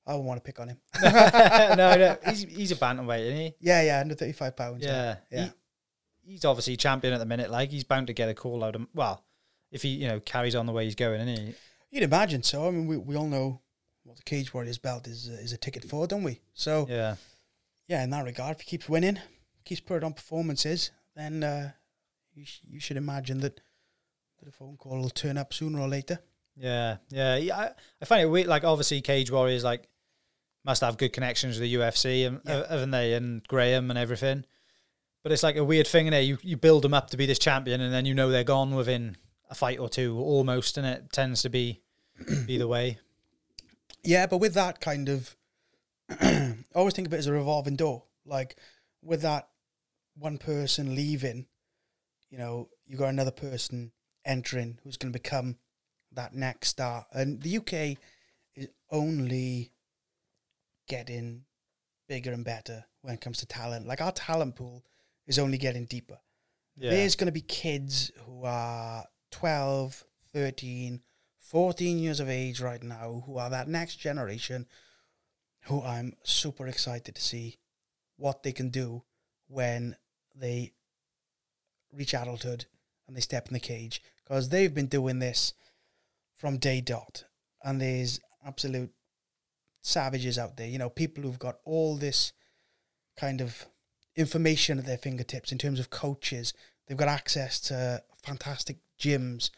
[0.09, 0.77] I wouldn't want to pick on him.
[1.03, 2.17] no, no.
[2.25, 3.53] He's, he's a bantamweight, isn't he?
[3.59, 4.83] Yeah, yeah, under thirty five pounds.
[4.83, 5.17] Yeah.
[5.31, 5.49] yeah.
[6.23, 7.51] He, he's obviously champion at the minute.
[7.51, 8.87] Like, he's bound to get a call out of.
[8.95, 9.23] Well,
[9.71, 11.53] if he, you know, carries on the way he's going, isn't he?
[11.91, 12.67] You'd imagine so.
[12.67, 13.61] I mean, we, we all know
[14.03, 16.41] what the Cage Warriors belt is uh, is a ticket for, don't we?
[16.55, 17.15] So yeah.
[17.87, 18.03] Yeah.
[18.03, 19.19] in that regard, if he keeps winning,
[19.63, 21.71] keeps putting on performances, then uh,
[22.33, 23.61] you sh- you should imagine that
[24.39, 26.17] that a phone call will turn up sooner or later.
[26.55, 27.35] Yeah, yeah.
[27.37, 28.47] yeah I, I find it weird.
[28.47, 29.87] Like, obviously, Cage Warriors like
[30.63, 32.57] must have good connections with the UFC, and Yeah.
[32.57, 33.13] uh, haven't they?
[33.13, 34.45] And Graham and everything.
[35.23, 36.25] But it's like a weird thing, innit?
[36.27, 38.75] You you build them up to be this champion, and then you know they're gone
[38.75, 39.17] within
[39.49, 41.81] a fight or two, almost, and it tends to be
[42.45, 42.99] be the way.
[44.03, 45.35] Yeah, but with that kind of,
[46.09, 48.03] I always think of it as a revolving door.
[48.25, 48.55] Like
[49.01, 49.49] with that
[50.17, 51.47] one person leaving,
[52.29, 53.91] you know, you got another person
[54.25, 55.57] entering who's going to become
[56.13, 57.07] that next star.
[57.11, 57.97] And the UK
[58.55, 59.71] is only
[60.89, 61.45] getting
[62.09, 63.87] bigger and better when it comes to talent.
[63.87, 64.83] Like our talent pool
[65.25, 66.17] is only getting deeper.
[66.75, 66.89] Yeah.
[66.91, 71.01] There's going to be kids who are 12, 13,
[71.39, 74.67] 14 years of age right now who are that next generation
[75.63, 77.57] who I'm super excited to see
[78.17, 79.03] what they can do
[79.47, 79.95] when
[80.35, 80.73] they
[81.93, 82.65] reach adulthood
[83.07, 85.53] and they step in the cage because they've been doing this
[86.35, 87.25] from day dot
[87.63, 88.91] and there's absolute
[89.81, 92.33] savages out there you know people who've got all this
[93.17, 93.65] kind of
[94.15, 96.53] information at their fingertips in terms of coaches
[96.87, 99.49] they've got access to fantastic gyms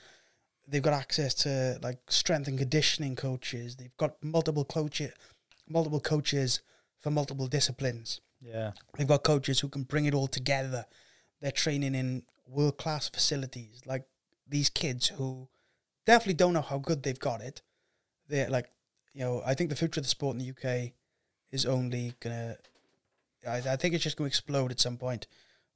[0.68, 5.12] they've got access to like strength and conditioning coaches they've got multiple coaches
[5.68, 6.62] multiple coaches
[7.00, 8.72] for multiple disciplines Yeah.
[8.98, 10.86] They've got coaches who can bring it all together.
[11.40, 13.82] They're training in world class facilities.
[13.86, 14.06] Like
[14.48, 15.48] these kids who
[16.06, 17.62] definitely don't know how good they've got it.
[18.28, 18.70] They're like,
[19.14, 20.92] you know, I think the future of the sport in the UK
[21.52, 22.58] is only gonna.
[23.48, 25.28] I, I think it's just gonna explode at some point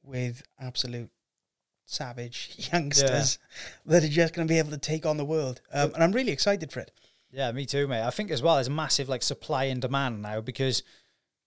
[0.03, 1.09] with absolute
[1.85, 3.39] savage youngsters
[3.85, 5.61] that are just gonna be able to take on the world.
[5.73, 6.91] Um, and I'm really excited for it.
[7.31, 8.03] Yeah, me too, mate.
[8.03, 10.83] I think as well there's a massive like supply and demand now because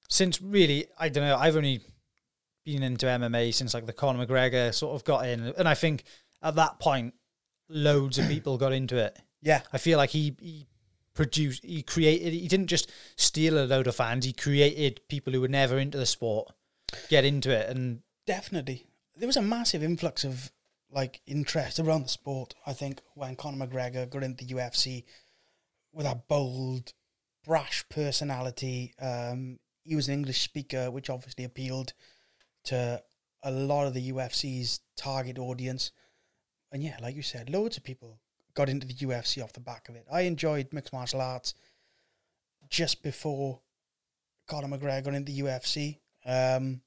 [0.08, 1.80] since really I don't know, I've only
[2.64, 6.04] been into MMA since like the Conor McGregor sort of got in, and I think
[6.42, 7.14] at that point
[7.68, 9.18] loads of people got into it.
[9.40, 10.66] Yeah, I feel like he he
[11.18, 15.40] produced, he created, he didn't just steal a load of fans, he created people who
[15.40, 16.52] were never into the sport
[17.08, 18.86] get into it, and Definitely.
[19.16, 20.52] There was a massive influx of
[20.92, 25.04] like interest around the sport, I think, when Conor McGregor got into the UFC
[25.92, 26.92] with that bold,
[27.44, 28.94] brash personality.
[29.00, 31.94] Um, he was an English speaker, which obviously appealed
[32.66, 33.02] to
[33.42, 35.90] a lot of the UFC's target audience.
[36.70, 38.20] And yeah, like you said, loads of people
[38.58, 40.04] got into the UFC off the back of it.
[40.12, 41.54] I enjoyed mixed martial arts
[42.68, 43.60] just before
[44.48, 45.98] Conor McGregor got into the UFC.
[46.26, 46.80] Um,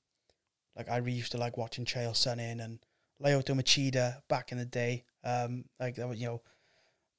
[0.75, 2.79] like I really used to like watching Chael Sonnen and
[3.23, 5.05] Lyoto Machida back in the day.
[5.23, 6.41] Um, like that was you know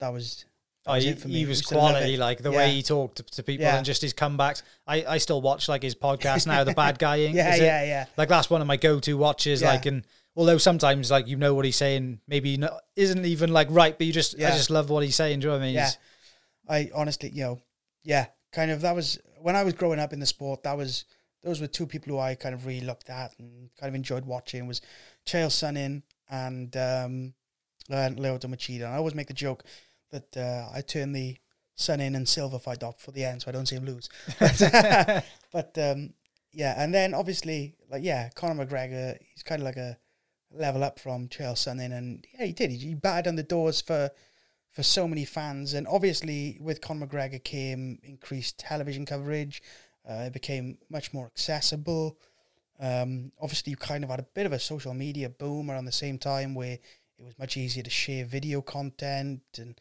[0.01, 0.45] that was
[0.85, 1.35] that Oh, was he, for me.
[1.35, 2.57] he was to quality, like the Yeah.
[2.59, 3.77] way he talked to, to people Yeah.
[3.77, 4.62] and just his comebacks.
[4.87, 7.35] I, I still watch like his podcast now, The Bad Guy Inc.
[7.35, 8.07] yeah, yeah, yeah.
[8.17, 9.62] Like that's one of my go-to watches.
[9.62, 9.69] Yeah.
[9.71, 10.05] Like, and
[10.37, 14.07] although sometimes like you know what he's saying, maybe not, isn't even like right, but
[14.07, 15.40] you just I just love what he's saying.
[15.40, 15.75] Do you know what I mean?
[15.75, 15.83] Yeah.
[15.83, 15.99] He's-
[16.68, 17.61] I honestly, you know,
[18.05, 20.62] yeah, kind of that was when I was growing up in the sport.
[20.62, 21.05] That was
[21.42, 24.25] those were two people who I kind of really looked at and kind of enjoyed
[24.25, 24.81] watching was
[25.27, 27.35] Chael Sonnen and um,
[27.90, 28.85] and Lyoto Machida.
[28.85, 29.64] And I always make the joke
[30.12, 31.37] that uh, I turn the
[31.77, 34.09] Sonnen and Silva fight off for the end, so I don't see him lose.
[34.38, 36.14] But, but um,
[36.53, 39.99] yeah, and then obviously, like yeah, Conor McGregor, he's kind of like a
[40.55, 42.71] level up from Chael Sonnen, and yeah, he did.
[42.71, 44.11] He, he battered on the doors for
[44.71, 49.62] for so many fans, and obviously with Conor McGregor came increased television coverage.
[50.09, 52.19] Uh, it became much more accessible.
[52.81, 55.93] Um, obviously, you kind of had a bit of a social media boom around the
[55.93, 59.81] same time where it was much easier to share video content, and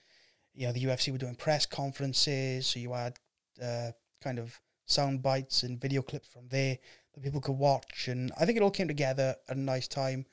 [0.53, 3.17] you know the UFC were doing press conferences, so you had
[3.63, 6.77] uh, kind of sound bites and video clips from there
[7.13, 10.25] that people could watch, and I think it all came together at a nice time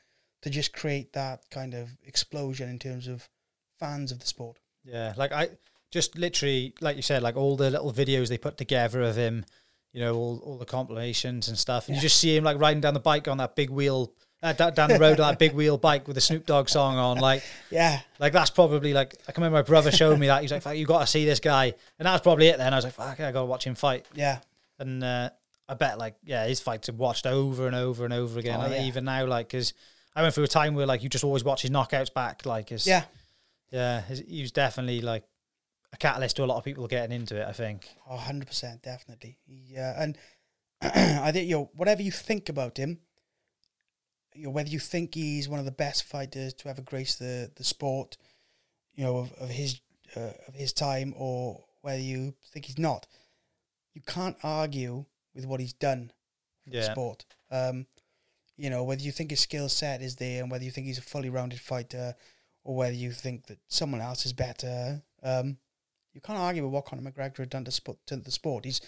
[0.42, 3.29] to just create that kind of explosion in terms of
[3.79, 4.59] fans of the sport.
[4.85, 5.51] Yeah, like I
[5.90, 9.44] just literally, like you said, like all the little videos they put together of him,
[9.92, 11.88] you know, all, all the compilations and stuff.
[11.88, 12.01] And Yeah.
[12.01, 14.88] you just see him like riding down the bike on that big wheel, uh, down
[14.90, 17.18] the road on that big wheel bike with the Snoop Dogg song on.
[17.18, 20.42] Like, Yeah, like that's probably like I can remember my brother showed me that.
[20.42, 22.59] He's like, "Fuck, you got to see this guy," and that was probably it.
[22.59, 24.38] Then I was like, "Fuck, I got to watch him fight." yeah,
[24.79, 25.31] And uh,
[25.68, 28.61] I bet like yeah, his fights are watched over and over and over again.
[28.61, 28.83] Oh, and yeah.
[28.85, 29.72] Even now, like because
[30.14, 32.44] I went through a time where like you just always watch his knockouts back.
[32.47, 33.05] Like, his, yeah.
[33.71, 35.25] yeah, his, he was definitely like
[35.92, 37.47] a catalyst to a lot of people getting into it.
[37.47, 37.88] I think.
[38.09, 39.38] Oh, 100%, definitely.
[39.47, 40.18] Yeah, and
[40.83, 42.99] I think, you know, whatever you think about him,
[44.35, 47.51] you know, whether you think he's one of the best fighters to ever grace the,
[47.57, 48.16] the sport,
[48.94, 49.81] you know, of, of his
[50.16, 53.07] uh, of his time, or whether you think he's not,
[53.94, 56.11] you can't argue with what he's done
[56.64, 56.92] for the Yeah.
[56.92, 57.25] sport.
[57.51, 57.87] Um,
[58.59, 60.99] you know, whether you think his skill set is there, and whether you think he's
[60.99, 62.14] a fully rounded fighter,
[62.64, 65.57] or whether you think that someone else is better, um,
[66.12, 68.64] you can't argue with what Conor McGregor had done to, sport, to the sport.
[68.64, 68.81] He's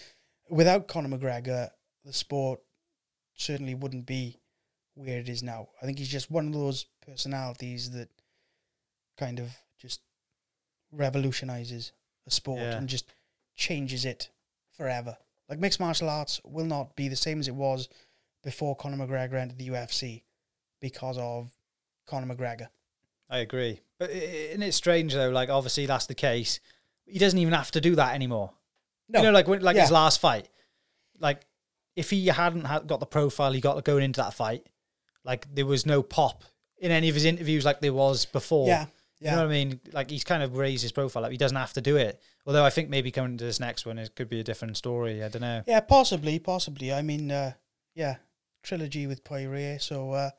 [0.49, 1.69] without Conor McGregor,
[2.03, 2.59] the sport
[3.35, 4.37] certainly wouldn't be
[4.95, 5.69] where it is now.
[5.81, 8.09] I think he's just one of those personalities that
[9.17, 10.01] kind of just
[10.91, 11.91] revolutionizes
[12.27, 12.77] a sport Yeah.
[12.77, 13.05] and just
[13.55, 14.29] changes it
[14.73, 15.17] forever.
[15.47, 17.87] Like mixed martial arts will not be the same as it was
[18.43, 20.23] before Conor McGregor entered the UFC
[20.81, 21.51] because of
[22.07, 22.67] Conor McGregor.
[23.29, 25.29] I agree, but isn't it strange though?
[25.29, 26.59] Like obviously that's the case.
[27.05, 28.51] He doesn't even have to do that anymore.
[29.09, 29.83] No, You know, like when, like Yeah.
[29.83, 30.49] his last fight,
[31.19, 31.41] like
[31.95, 34.65] if he hadn't had got the profile he got going into that fight,
[35.23, 36.43] like there was no pop
[36.79, 38.67] in any of his interviews like there was before.
[38.67, 38.85] yeah,
[39.19, 39.31] Yeah.
[39.31, 39.79] You know what I mean?
[39.93, 41.21] Like he's kind of raised his profile.
[41.23, 42.19] Like he doesn't have to do it.
[42.45, 45.23] Although I think maybe coming to this next one, it could be a different story.
[45.23, 45.61] I don't know.
[45.67, 46.91] Yeah, possibly, possibly.
[46.91, 47.53] I mean, uh,
[47.93, 48.15] yeah,
[48.63, 49.79] trilogy with Poirier.
[49.79, 50.29] So uh,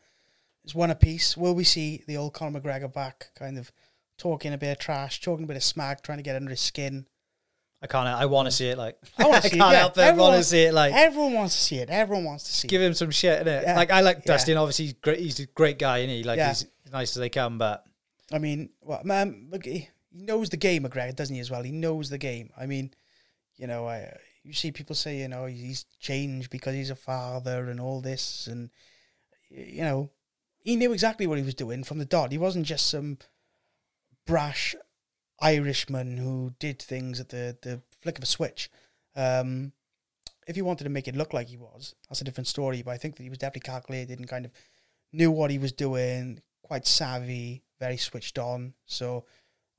[0.65, 1.37] it's one apiece.
[1.37, 3.73] Will we see the old Conor McGregor back, kind of
[4.19, 6.61] talking a bit of trash, talking a bit of smack, trying to get under his
[6.61, 7.07] skin?
[7.83, 8.07] I can't.
[8.07, 8.79] I want to see it.
[8.79, 9.79] Like I wanna see it, can't yeah.
[9.81, 10.03] help it.
[10.03, 10.75] I want Everyone- to see it.
[10.75, 11.91] Like Everyone wants to see it.
[11.91, 12.87] Everyone wants to see give it.
[12.87, 13.63] him some shit, innit?
[13.63, 13.75] Yeah.
[13.77, 14.23] Like I like Yeah.
[14.27, 14.57] Dustin.
[14.57, 15.19] Obviously, he's great.
[15.19, 16.23] He's a great guy, isn't he?
[16.23, 16.51] Like Yeah.
[16.51, 17.59] he's nice as they come.
[17.59, 17.85] But
[18.33, 21.41] I mean, well, man, look, he he knows the game, McGregor, doesn't he?
[21.41, 22.51] As well, he knows the game.
[22.57, 22.93] I mean,
[23.57, 27.71] you know, I you see people say, you know, he's changed because he's a father
[27.71, 28.71] and all this, and
[29.51, 30.11] you know,
[30.59, 32.33] he knew exactly what he was doing from the dot.
[32.33, 33.19] He wasn't just some
[34.27, 34.75] brash
[35.41, 38.71] Irishman who did things at the the flick of a switch.
[39.15, 39.73] Um,
[40.47, 42.83] if he wanted to make it look like he was, that's a different story.
[42.83, 44.53] But I think that he was definitely calculated and kind of
[45.13, 48.75] knew what he was doing, quite savvy, very switched on.
[48.87, 49.25] So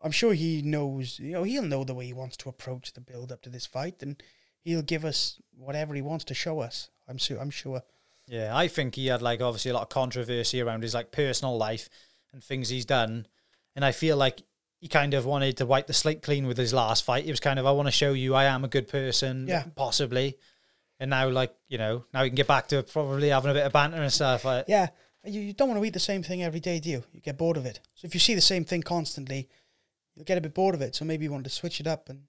[0.01, 3.01] I'm sure he knows, you know, he'll know the way he wants to approach the
[3.01, 4.21] build up to this fight, and
[4.63, 6.89] he'll give us whatever he wants to show us.
[7.07, 7.39] I'm sure.
[7.39, 7.83] I'm sure.
[8.27, 11.57] yeah, I think he had like obviously a lot of controversy around his like personal
[11.57, 11.89] life
[12.31, 13.27] and things he's done,
[13.75, 14.41] and I feel like
[14.79, 17.25] he kind of wanted to wipe the slate clean with his last fight.
[17.25, 19.63] It was kind of I want to show you I am a good person, Yeah.
[19.75, 20.37] possibly.
[20.99, 23.65] And now, like you know, now we can get back to probably having a bit
[23.65, 24.45] of banter and stuff.
[24.45, 24.87] Like, Yeah,
[25.25, 27.03] you, you don't want to eat the same thing every day, do you?
[27.13, 27.79] You get bored of it.
[27.95, 29.49] So if you see the same thing constantly,
[30.15, 30.95] you'll get a bit bored of it.
[30.95, 32.27] So maybe you want to switch it up and kind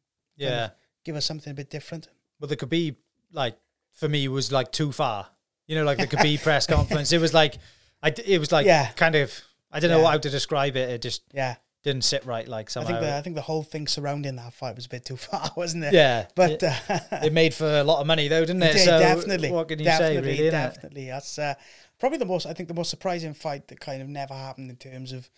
[0.51, 0.65] yeah.
[0.67, 0.71] of
[1.05, 2.09] give us something a bit different.
[2.41, 2.97] Well, the Khabib,
[3.33, 3.57] like
[3.93, 5.29] for me, was like too far.
[5.67, 7.13] You know, like the Khabib press conference.
[7.13, 7.57] It was like,
[8.03, 8.91] I d- it was like Yeah.
[8.93, 9.33] kind of.
[9.73, 10.11] I don't know Yeah.
[10.13, 10.89] how to describe it.
[10.91, 12.47] It just Yeah, didn't sit right.
[12.47, 12.89] Like I somehow.
[12.91, 15.51] think the I think the whole thing surrounding that fight was a bit too far,
[15.57, 15.95] wasn't it?
[15.95, 18.77] yeah, but it, uh, it made for a lot of money though, didn't it?
[18.77, 19.51] Yeah, so definitely.
[19.51, 20.49] What can you definitely, say, really?
[20.49, 20.51] innit?
[20.53, 21.07] Definitely.
[21.07, 21.55] That's uh,
[21.99, 22.47] probably the most.
[22.47, 25.29] I think the most surprising fight that kind of never happened in terms of,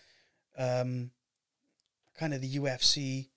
[0.57, 1.11] um,
[2.19, 3.29] kind of the UFC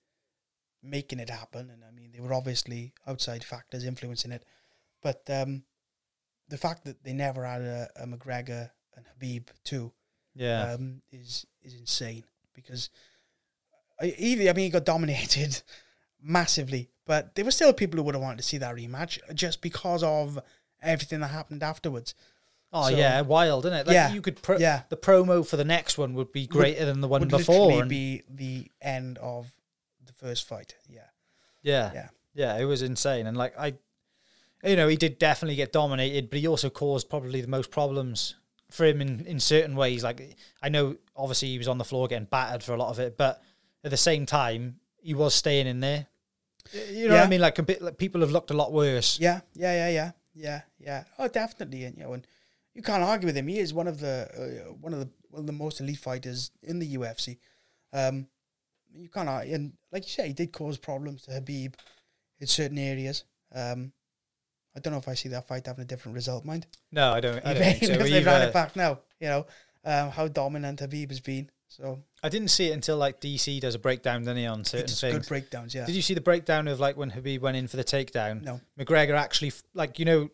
[0.83, 1.69] making it happen.
[1.69, 4.43] And I mean, there were obviously outside factors influencing it,
[5.01, 5.63] but um,
[6.49, 9.91] the fact that they never had a, a McGregor and Khabib too
[10.35, 12.89] Yeah, um, is is insane because
[13.99, 15.61] I, either I mean he got dominated
[16.21, 19.61] massively, but there were still people who would have wanted to see that rematch just
[19.61, 20.39] because of
[20.81, 22.15] everything that happened afterwards.
[22.73, 23.87] oh so- yeah, wild, isn't it?
[23.87, 24.41] Like Yeah, you could.
[24.41, 24.83] Pro- yeah.
[24.89, 27.81] The promo for the next one would be greater than the one Would before.
[27.81, 29.47] and- be the end of
[30.21, 30.75] first fight.
[30.89, 31.01] Yeah,
[31.63, 31.91] Yeah.
[31.93, 32.07] Yeah.
[32.33, 33.27] Yeah, it was insane.
[33.27, 33.73] And like I
[34.63, 38.35] you know, he did definitely get dominated, but he also caused probably the most problems
[38.69, 40.03] for him in, in certain ways.
[40.03, 42.99] Like I know obviously he was on the floor getting battered for a lot of
[42.99, 43.41] it, but
[43.83, 46.07] at the same time, he was staying in there.
[46.91, 47.41] You know what I mean?
[47.41, 49.19] Like, compa- like people have looked a lot worse.
[49.19, 51.03] yeah, yeah, yeah, yeah, yeah, yeah.
[51.17, 52.25] Oh, definitely, and you know, and
[52.75, 53.47] you can't argue with him.
[53.47, 54.29] He is one of the
[54.69, 57.39] uh, one of the one of the most elite fighters in the UFC.
[57.91, 58.27] Um,
[58.95, 61.75] you can't and like you say, he did cause problems to Khabib
[62.39, 63.23] in certain areas.
[63.53, 63.91] Um,
[64.75, 66.65] I don't know if I see that fight having a different result, mind.
[66.91, 67.45] No, I don't.
[67.45, 69.45] I don't think so if they've ran it back now, you know
[69.83, 71.49] um, how dominant Khabib has been.
[71.67, 74.85] So I didn't see it until like DC does a breakdown, doesn't he, on certain
[74.85, 75.13] it's things.
[75.13, 75.73] good breakdowns.
[75.73, 75.85] Yeah.
[75.85, 78.41] Did you see the breakdown of like when Khabib went in for the takedown?
[78.41, 78.59] No.
[78.77, 80.29] McGregor actually, like, you know,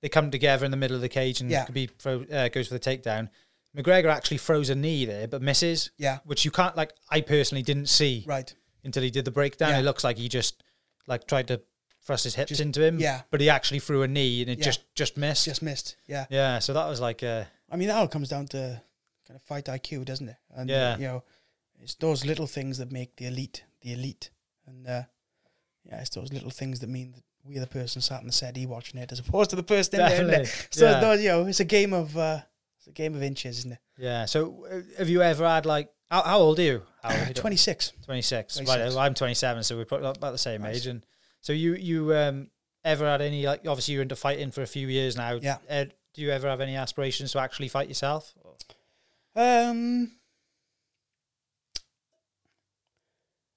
[0.00, 1.66] they come together in the middle of the cage and Yeah.
[1.98, 3.28] Throw, uh, goes for the takedown.
[3.76, 6.18] McGregor actually throws a knee there, but misses, Yeah.
[6.24, 8.52] which you can't, like, I personally didn't see Right.
[8.84, 9.70] until he did the breakdown.
[9.70, 9.80] Yeah.
[9.80, 10.62] It looks like he just,
[11.06, 11.60] like, tried to
[12.02, 12.98] thrust his hips Just- into him.
[12.98, 13.22] yeah.
[13.30, 14.64] But he actually threw a knee and it Yeah.
[14.64, 15.44] just, just missed.
[15.44, 15.96] Just missed.
[16.06, 16.26] Yeah.
[16.30, 16.58] yeah.
[16.58, 18.80] So that was like, uh, I mean, that all comes down to
[19.26, 20.36] kind of fight IQ, doesn't it?
[20.54, 20.96] And, Yeah.
[20.96, 21.24] you know,
[21.80, 24.30] it's those little things that make the elite the elite.
[24.66, 25.02] And, uh,
[25.84, 28.66] yeah, it's those little things that mean that we're the person sat in the settee
[28.66, 30.26] watching it as opposed to the person in there.
[30.40, 30.68] definitely.
[30.70, 31.00] So, yeah.
[31.00, 32.40] those, you know, it's a game of, uh,
[32.88, 33.78] a game of inches, isn't it?
[33.98, 34.24] yeah.
[34.24, 36.82] So uh, have you ever had, like, how, how old are you?
[37.02, 37.34] How old are you?
[37.34, 37.92] 26.
[38.04, 38.56] 26.
[38.56, 38.94] 26.
[38.96, 40.76] Right, I'm 27, so we're probably about the same Nice.
[40.76, 40.86] age.
[40.86, 41.04] And
[41.40, 42.50] so you you um
[42.84, 45.32] ever had any like obviously you're into fighting for a few years now.
[45.34, 45.58] Yeah.
[45.68, 48.32] Uh, do you ever have any aspirations to actually fight yourself?
[49.36, 50.12] Um.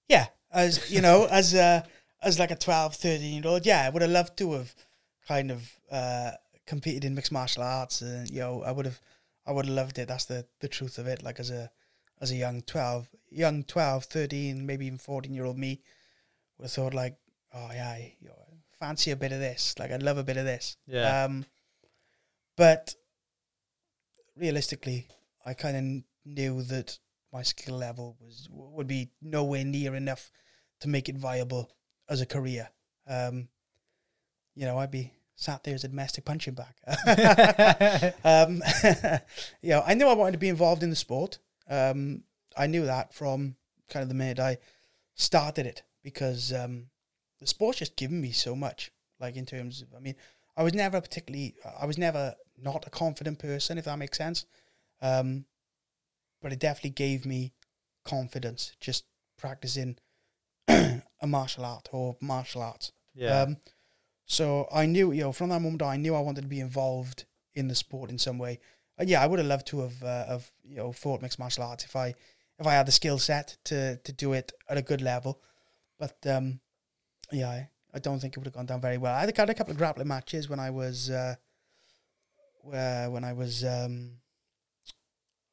[0.08, 1.82] Yeah, as you know, as uh,
[2.22, 4.76] as like a 12, 13 year old, yeah, I would have loved to have
[5.28, 6.32] kind of uh,
[6.68, 9.00] competed in mixed martial arts, and you know, I would have,
[9.46, 10.08] I would have loved it.
[10.08, 11.24] That's the the truth of it.
[11.24, 11.72] Like as a
[12.20, 15.82] as a young 12, young 12, 13, maybe even fourteen year old me
[16.58, 17.18] would have thought like
[17.54, 18.36] oh yeah, you know,
[18.80, 19.76] fancy a bit of this.
[19.80, 20.78] Like I'd love a bit of this.
[20.88, 21.26] Yeah.
[21.26, 21.46] Um,
[22.58, 22.96] but
[24.36, 25.08] realistically,
[25.46, 27.00] I kind of knew that
[27.34, 30.32] my skill level was would be nowhere near enough
[30.82, 31.72] to make it viable
[32.10, 32.70] as a career.
[33.08, 33.48] Um,
[34.56, 36.74] you know, I'd be sat there as a domestic punching bag.
[38.24, 38.62] um,
[39.62, 41.40] you know, I knew I wanted to be involved in the sport.
[41.70, 42.24] Um,
[42.58, 43.56] I knew that from
[43.90, 44.58] kind of the minute I
[45.16, 46.88] started it because um,
[47.40, 48.92] the sport's just given me so much.
[49.20, 50.16] Like in terms of, I mean,
[50.58, 54.46] I was never particularly, I was never not a confident person, if that makes sense.
[55.02, 55.46] Um,
[56.42, 57.54] but it definitely gave me
[58.04, 59.06] confidence just
[59.38, 59.98] practicing
[60.68, 62.92] a martial art or martial arts.
[63.16, 63.42] yeah.
[63.42, 63.58] Um,
[64.32, 66.62] so I knew, you know, from that moment on, I knew I wanted to be
[66.62, 68.60] involved in the sport in some way.
[68.98, 71.66] And yeah, I would have loved to have, uh, have you know, fought mixed martial
[71.66, 72.16] arts if I,
[72.58, 75.42] if I had the skill set to to do it at a good level.
[76.00, 76.62] But um,
[77.30, 79.14] yeah, I, I don't think it would have gone down very well.
[79.14, 81.36] I had a couple of grappling matches when I was, uh,
[82.62, 84.12] when I was, um,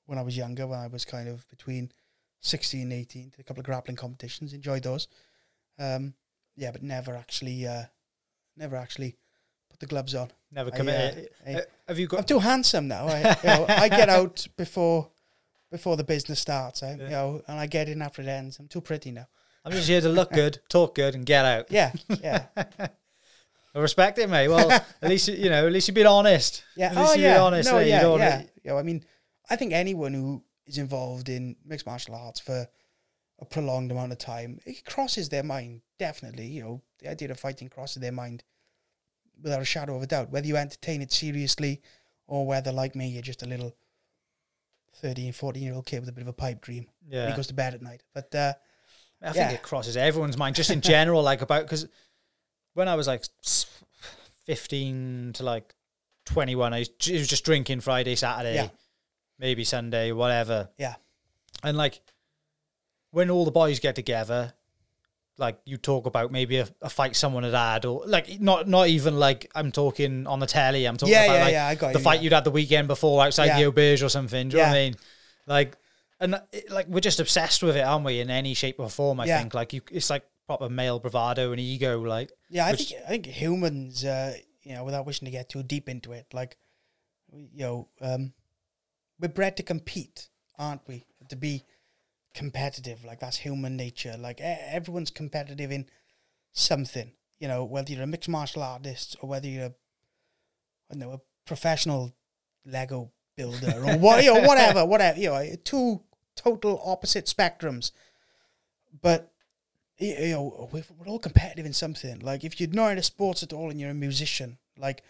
[0.06, 1.90] when I was younger, when I was kind of between
[2.42, 5.08] 16 and 18, did a couple of grappling competitions, enjoyed those.
[5.80, 6.14] Um,
[6.54, 7.86] yeah, but never actually, uh,
[8.58, 9.16] never actually
[9.70, 10.30] put the gloves on.
[10.52, 11.28] Never I, committed.
[11.46, 12.20] uh, I- Uh, have you got?
[12.20, 13.06] I'm too handsome now.
[13.08, 15.10] I, you know, I get out before
[15.70, 16.82] before the business starts.
[16.82, 17.04] I, Yeah.
[17.04, 18.58] you know, and I get in after it ends.
[18.58, 19.26] I'm too pretty now.
[19.64, 21.66] I'm just here to look good, talk good, and get out.
[21.70, 21.92] Yeah,
[22.22, 24.48] yeah, I respect it, mate.
[24.48, 26.64] Well, at least you know, at least you've been honest.
[26.76, 26.86] yeah.
[26.90, 27.70] At least oh you've yeah, been honest.
[27.70, 28.42] no, yeah, yeah.
[28.64, 29.04] You know, I mean,
[29.50, 32.66] I think anyone who is involved in mixed martial arts for
[33.40, 35.82] a prolonged amount of time, it crosses their mind.
[35.98, 38.42] Definitely, you know, the idea of fighting crosses their mind
[39.42, 40.30] without a shadow of a doubt.
[40.30, 41.80] Whether you entertain it seriously
[42.26, 43.76] or whether, like me, you're just a little
[44.96, 47.30] 13, 14 year old kid with a bit of a pipe dream Yeah.
[47.30, 48.02] he goes to bed at night.
[48.14, 48.54] But uh,
[49.22, 49.56] I think Yeah.
[49.56, 51.86] it crosses everyone's mind, just in general, like about because
[52.74, 53.24] when I was like
[54.44, 55.74] fifteen to like
[56.24, 58.68] twenty one, I was, was just drinking Friday, Saturday, Yeah.
[59.38, 60.70] maybe Sunday, whatever.
[60.78, 60.96] Yeah.
[61.62, 62.00] and like
[63.10, 64.52] when all the boys get together,
[65.36, 68.88] like you talk about maybe a, a fight someone had had, or like not not
[68.88, 70.86] even like I'm talking on the telly.
[70.86, 72.20] I'm talking yeah, about yeah, like yeah, I got the you, fight yeah.
[72.22, 73.60] you'd had the weekend before outside Yeah.
[73.62, 74.48] the auberge or something.
[74.48, 74.94] Do you know what I mean?
[75.46, 75.76] Like,
[76.20, 78.20] and it, like we're just obsessed with it, aren't we?
[78.20, 79.38] In any shape or form, I Yeah.
[79.38, 79.54] think.
[79.54, 82.00] Like you, it's like proper male bravado and ego.
[82.00, 85.48] Like, Yeah, I Which- think I think humans, uh, you know, without wishing to get
[85.48, 86.56] too deep into it, like,
[87.32, 88.32] you know, um,
[89.20, 91.06] we're bred to compete, aren't we?
[91.28, 91.64] To be
[92.34, 94.16] competitive, like that's human nature.
[94.18, 95.86] Like everyone's competitive in
[96.52, 99.74] something, you know, whether you're a mixed martial artist or whether you're, a,
[100.90, 102.14] I don't know, a professional
[102.64, 106.02] Lego builder or what, you know, whatever, whatever, you know, two
[106.36, 107.92] total opposite spectrums,
[109.00, 109.32] but
[109.98, 112.20] you know, we're, we're all competitive in something.
[112.20, 115.02] Like if you're not into sports at all and you're a musician, like,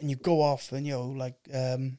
[0.00, 1.98] and you go off and you know, like, um,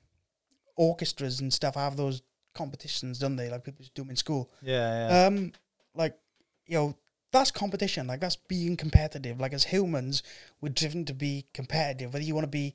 [0.75, 2.21] orchestras and stuff have those
[2.57, 3.49] competitions, don't they?
[3.49, 4.51] Like people just do them in school.
[4.61, 5.51] yeah, yeah, Um,
[5.95, 6.17] like,
[6.65, 6.95] you know,
[7.31, 8.07] that's competition.
[8.07, 9.39] Like that's being competitive.
[9.39, 10.23] Like as humans,
[10.61, 12.13] we're driven to be competitive.
[12.13, 12.73] Whether you want to be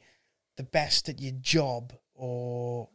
[0.56, 2.88] the best at your job or,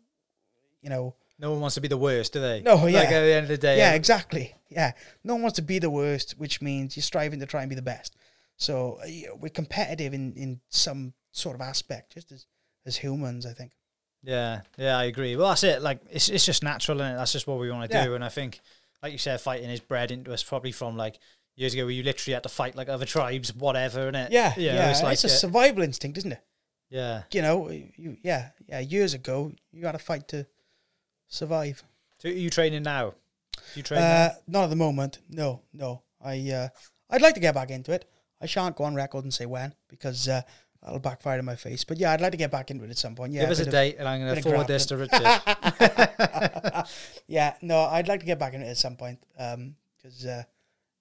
[0.81, 2.61] you know, no one wants to be the worst, do they?
[2.61, 3.01] No, Like yeah.
[3.01, 4.55] at the end of the day, yeah, exactly.
[4.69, 7.69] Yeah, no one wants to be the worst, which means you're striving to try and
[7.69, 8.15] be the best.
[8.57, 12.45] So uh, we're competitive in, in some sort of aspect, just as
[12.87, 13.73] as humans, I think.
[14.23, 15.35] Yeah, yeah, I agree.
[15.35, 15.81] Well, that's it.
[15.81, 18.05] Like, it's it's just natural, and that's just what we want to Yeah.
[18.05, 18.15] do.
[18.15, 18.59] And I think,
[19.01, 21.19] like you said, fighting is bred into us probably from like
[21.55, 24.31] years ago, where you literally had to fight like other tribes, whatever, and it.
[24.31, 24.89] Yeah, you know, yeah.
[24.91, 26.41] It's It's, a uh, survival instinct, isn't it?
[26.89, 27.23] yeah.
[27.31, 28.79] You know, you yeah, yeah.
[28.79, 30.45] Years ago, you had to fight to
[31.27, 31.83] survive.
[32.19, 33.11] So are you training now?
[33.53, 34.01] Do you train?
[34.01, 35.19] Uh, not at the moment.
[35.29, 36.01] No, no.
[36.23, 36.67] I uh,
[37.09, 38.09] I'd like to get back into it.
[38.41, 40.41] I shan't go on record and say when because uh,
[40.81, 41.83] that'll backfire in my face.
[41.83, 43.33] But yeah, I'd like to get back into it at some point.
[43.33, 45.21] Yeah, Give us a of- date, and I'm going to forward this to Richard.
[47.27, 50.43] yeah, no, I'd like to get back into it at some point um, because uh,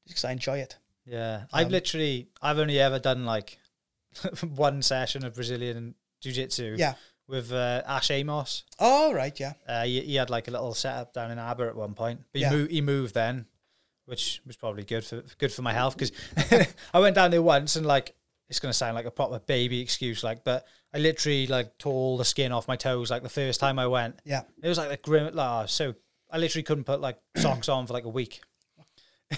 [0.07, 0.76] just 'cause I enjoy it.
[1.05, 3.59] Yeah, I've Um, literally, I've only ever done like
[4.55, 6.74] one session of Brazilian jiu jitsu.
[6.78, 6.94] Yeah.
[7.28, 8.62] With uh, Ash Amos.
[8.78, 11.74] Oh right, yeah, Uh, he, he had like a little setup down in Aber at
[11.74, 12.51] one point, but Yeah.
[12.51, 13.46] he, moved, he moved then,
[14.05, 16.12] which was probably good for good for my health because
[16.94, 18.14] I went down there once and like
[18.49, 22.24] it's gonna sound like a proper baby excuse, like, but I literally like tore the
[22.24, 24.20] skin off my toes like the first time I went.
[24.24, 24.42] yeah.
[24.62, 25.94] It was like the grim, like, oh, so
[26.30, 28.40] I literally couldn't put like socks on for like a week.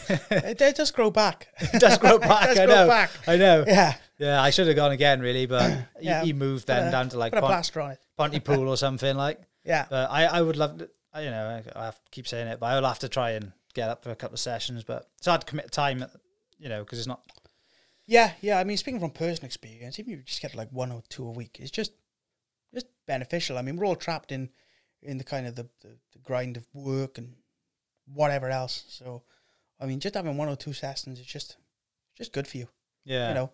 [0.09, 1.49] it, it does grow back.
[1.61, 2.87] It does grow back, does I grow know.
[2.89, 3.11] back.
[3.27, 3.65] I know.
[3.67, 6.91] Yeah, Yeah, I should have gone again, really, but he, Yeah, he moved then a-
[6.91, 7.99] down to like put Pont- plaster on it.
[8.17, 9.41] Pontypool or something like.
[9.65, 12.49] Yeah, But I, I would love to, I- you know, I, I to keep saying
[12.49, 14.85] it, but I will have to try and get up for a couple of sessions.
[14.85, 16.05] But it's hard to commit time,
[16.59, 17.21] you know, because it's not
[18.09, 18.59] Yeah, yeah.
[18.59, 21.29] I mean, speaking from personal experience, even if you just get like one or two
[21.29, 21.93] a week, it's just
[22.73, 23.59] just beneficial.
[23.59, 24.49] I mean, we're all trapped in
[25.03, 27.35] in the kind of the, the, the grind of work and
[28.13, 28.85] whatever else.
[28.89, 29.23] So,
[29.79, 31.59] I mean, just having one or two sessions is just
[32.17, 32.69] just good for you.
[33.05, 33.29] Yeah.
[33.29, 33.53] You know,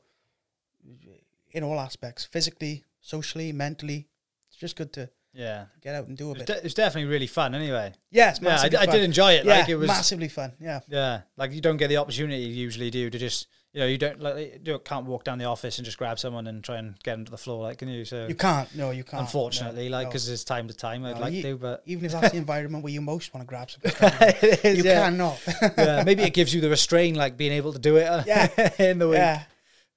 [1.51, 4.07] in all aspects, physically, socially, mentally.
[4.49, 5.65] It's just good to Yeah.
[5.83, 6.47] get out and do a It bit.
[6.47, 7.93] de- it was definitely really fun anyway.
[8.11, 9.45] yeah, it's Yeah, I, I did enjoy it.
[9.45, 10.53] yeah, like it was massively fun.
[10.61, 10.81] Yeah.
[10.89, 13.99] Yeah, like you don't get the opportunity you usually do to just you know you
[13.99, 16.95] don't like you can't walk down the office and just grab someone and try and
[17.03, 18.05] get them to the floor like can you?
[18.05, 18.73] So You can't.
[18.77, 19.23] No, you can't.
[19.23, 20.11] unfortunately, no, like no.
[20.11, 22.37] because there's time to time I'd No, like you- to, but even if that's the
[22.47, 23.69] environment where you most want to grab
[24.63, 25.11] is, you yeah.
[25.11, 25.41] cannot.
[25.77, 28.05] yeah, maybe it gives you the restraint, like being able to do it.
[28.07, 28.49] uh, Yeah.
[28.79, 29.19] in the week.
[29.19, 29.43] yeah.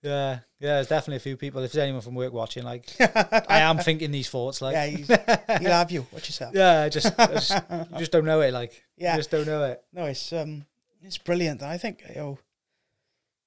[0.04, 0.76] Yeah, yeah.
[0.76, 1.62] There's definitely a few people.
[1.64, 5.72] If there's anyone from work watching, like I am thinking these thoughts, like yeah, he'll
[5.72, 6.06] have you.
[6.12, 6.54] Watch yourself.
[6.56, 7.52] yeah, I just, I just
[7.92, 9.14] you just don't know it, like Yeah.
[9.14, 9.82] you just don't know it.
[9.94, 10.66] No, it's um,
[11.02, 11.62] it's brilliant.
[11.62, 12.40] And I think you know,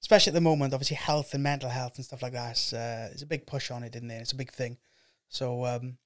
[0.01, 2.57] especially at the moment, obviously health and mental health and stuff like that.
[2.57, 4.19] Is, uh, there's a big push on it, isn't there?
[4.21, 4.77] It's a big thing.
[5.29, 5.97] So um,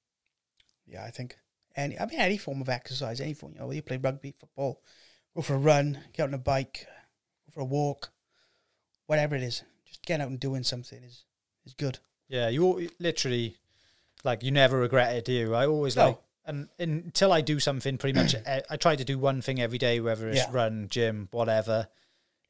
[0.86, 1.36] yeah, I think
[1.76, 4.32] any, I mean, any form of exercise, any form, you know, whether you play rugby,
[4.38, 4.80] football,
[5.34, 6.86] go for a run, get on a bike,
[7.46, 8.10] go for a walk,
[9.06, 9.62] whatever it is,
[10.04, 11.24] getting out and doing something is
[11.64, 11.98] is good.
[12.28, 13.56] Yeah, you al- literally
[14.24, 15.54] like you never regret it, do you?
[15.54, 16.06] I always No.
[16.06, 16.18] like
[16.48, 18.34] and until I do something pretty much
[18.70, 20.48] I try to do one thing every day, whether it's Yeah.
[20.52, 21.88] run, gym, whatever.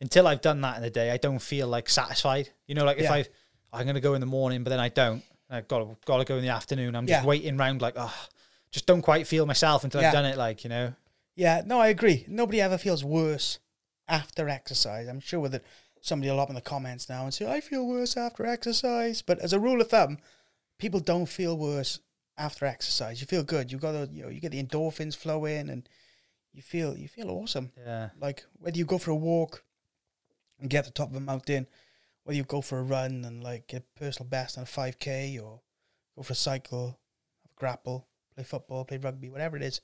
[0.01, 2.51] Until I've done that in a day, I don't feel like satisfied.
[2.66, 3.12] You know, like if Yeah.
[3.14, 3.26] I
[3.72, 5.22] I'm gonna go in the morning, but then I don't.
[5.49, 6.94] I've got to, got to go in the afternoon.
[6.97, 7.26] I'm just Yeah.
[7.26, 8.14] waiting around like, oh,
[8.70, 10.05] just don't quite feel myself until.
[10.05, 10.36] I've done it.
[10.36, 10.94] Like you know,
[11.34, 12.24] Yeah, no, I agree.
[12.28, 13.59] Nobody ever feels worse
[14.09, 15.09] after exercise.
[15.09, 15.62] I'm sure that
[16.07, 19.22] somebody will up in the comments now and say, I feel worse after exercise.
[19.22, 20.18] But as a rule of thumb,
[20.78, 22.00] people don't feel worse
[22.38, 23.20] after exercise.
[23.20, 23.72] You feel good.
[23.72, 25.88] You got the, you know, you get the endorphins flowing and
[26.52, 27.72] you feel you feel awesome.
[27.76, 29.64] yeah, Like whether you go for a walk
[30.61, 31.66] and get to the top of a mountain,
[32.24, 35.38] whether you go for a run and like get personal best on a five K
[35.38, 35.61] or
[36.14, 36.98] go for a cycle,
[37.42, 39.80] have a grapple, play football, play rugby, whatever it is.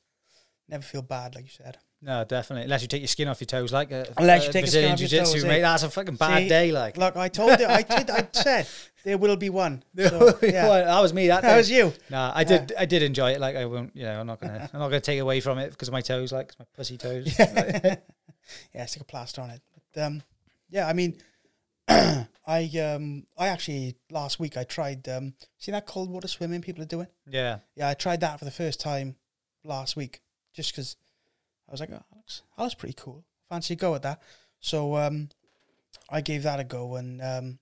[0.68, 1.78] Never feel bad, like you said.
[2.02, 2.64] No, definitely.
[2.64, 4.68] Unless you take your skin off your toes, like a, Unless you a take your
[4.68, 5.48] skin Brazilian off your toes, eh?
[5.48, 5.60] mate.
[5.62, 6.72] That's a fucking bad See, day.
[6.72, 8.68] Like Look, I told you, I did, I said
[9.04, 9.82] there will be one.
[9.96, 11.28] So, yeah, that was me.
[11.28, 11.92] That, that was you.
[12.10, 12.72] Nah, I did.
[12.78, 13.40] I did enjoy it.
[13.40, 13.94] Like I won't.
[13.96, 14.68] You know, I'm not gonna.
[14.72, 16.98] I'm not gonna take away from it because of my toes, like 'cause my pussy
[16.98, 17.38] toes.
[18.74, 19.60] yeah, stick a plaster on it.
[19.94, 20.22] But um,
[20.70, 21.18] yeah, I mean,
[21.88, 26.82] I um, I actually last week I tried um, see that cold water swimming people
[26.82, 27.06] are doing.
[27.30, 29.16] yeah, Yeah, I tried that for the first time
[29.64, 30.20] last week,
[30.54, 30.96] just because
[31.68, 33.24] I was like, oh, that looks, that looks pretty cool.
[33.48, 34.22] Fancy a go at that.
[34.60, 35.28] So um,
[36.10, 37.58] I gave that a go, and um,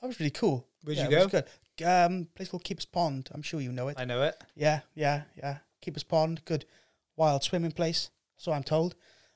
[0.00, 0.66] that was really cool.
[0.82, 1.46] Where'd yeah, you was good.
[1.84, 3.28] Um, place called Keeps Pond.
[3.32, 3.96] I'm sure you know it.
[3.98, 4.36] I know it.
[4.54, 5.58] Yeah, yeah, yeah.
[5.80, 6.64] Keeper's Pond, good
[7.16, 8.94] wild swimming place, so I'm told.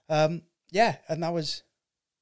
[0.09, 1.63] Um, yeah, and that was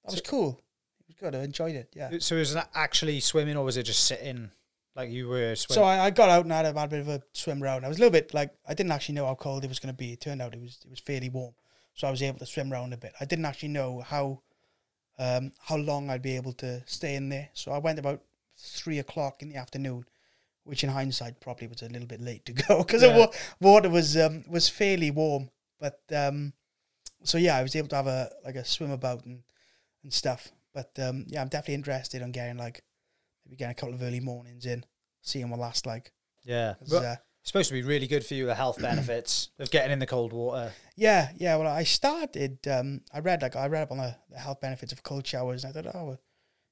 [0.04, 0.60] that was cool.
[1.00, 1.34] It was good.
[1.38, 1.92] I enjoyed it.
[1.94, 2.10] Yeah.
[2.20, 4.50] So was that actually swimming, or was it just sitting
[4.96, 5.84] like you were So swimming?
[5.84, 7.84] I, I got out and I had a, had a bit of a swim around.
[7.84, 9.92] I was a little bit like I didn't actually know how cold it was going
[9.94, 10.12] to be.
[10.12, 11.54] It turned out it was it was fairly warm,
[11.94, 13.12] so I was able to swim around a bit.
[13.20, 14.40] I didn't actually know how
[15.18, 17.50] um, how long I'd be able to stay in there.
[17.54, 18.22] So I went about
[18.58, 20.04] three o'clock in the afternoon,
[20.64, 23.16] which in hindsight probably was a little bit late to go because Yeah.
[23.16, 25.50] the water was um, was fairly warm.
[25.78, 26.54] But um,
[27.22, 29.42] so yeah, I was able to have a like a swim about and
[30.02, 30.52] and stuff.
[30.72, 32.82] But um, yeah, I'm definitely interested on getting like
[33.46, 34.84] maybe getting a couple of early mornings in,
[35.22, 36.12] seeing what that's like.
[36.44, 38.46] yeah, but uh, it's supposed to be really good for you.
[38.46, 40.72] The health benefits of getting in the cold water.
[40.96, 41.56] Yeah, yeah.
[41.56, 42.58] Well, I started.
[42.68, 45.64] Um, I read like I read up on the, the health benefits of cold showers,
[45.64, 46.20] and I thought, oh, well,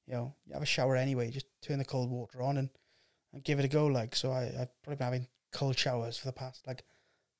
[0.07, 1.31] you know, you have a shower anyway.
[1.31, 2.69] Just turn the cold water on and,
[3.33, 3.87] and give it a go.
[3.87, 6.83] Like, so I I've probably been having cold showers for the past like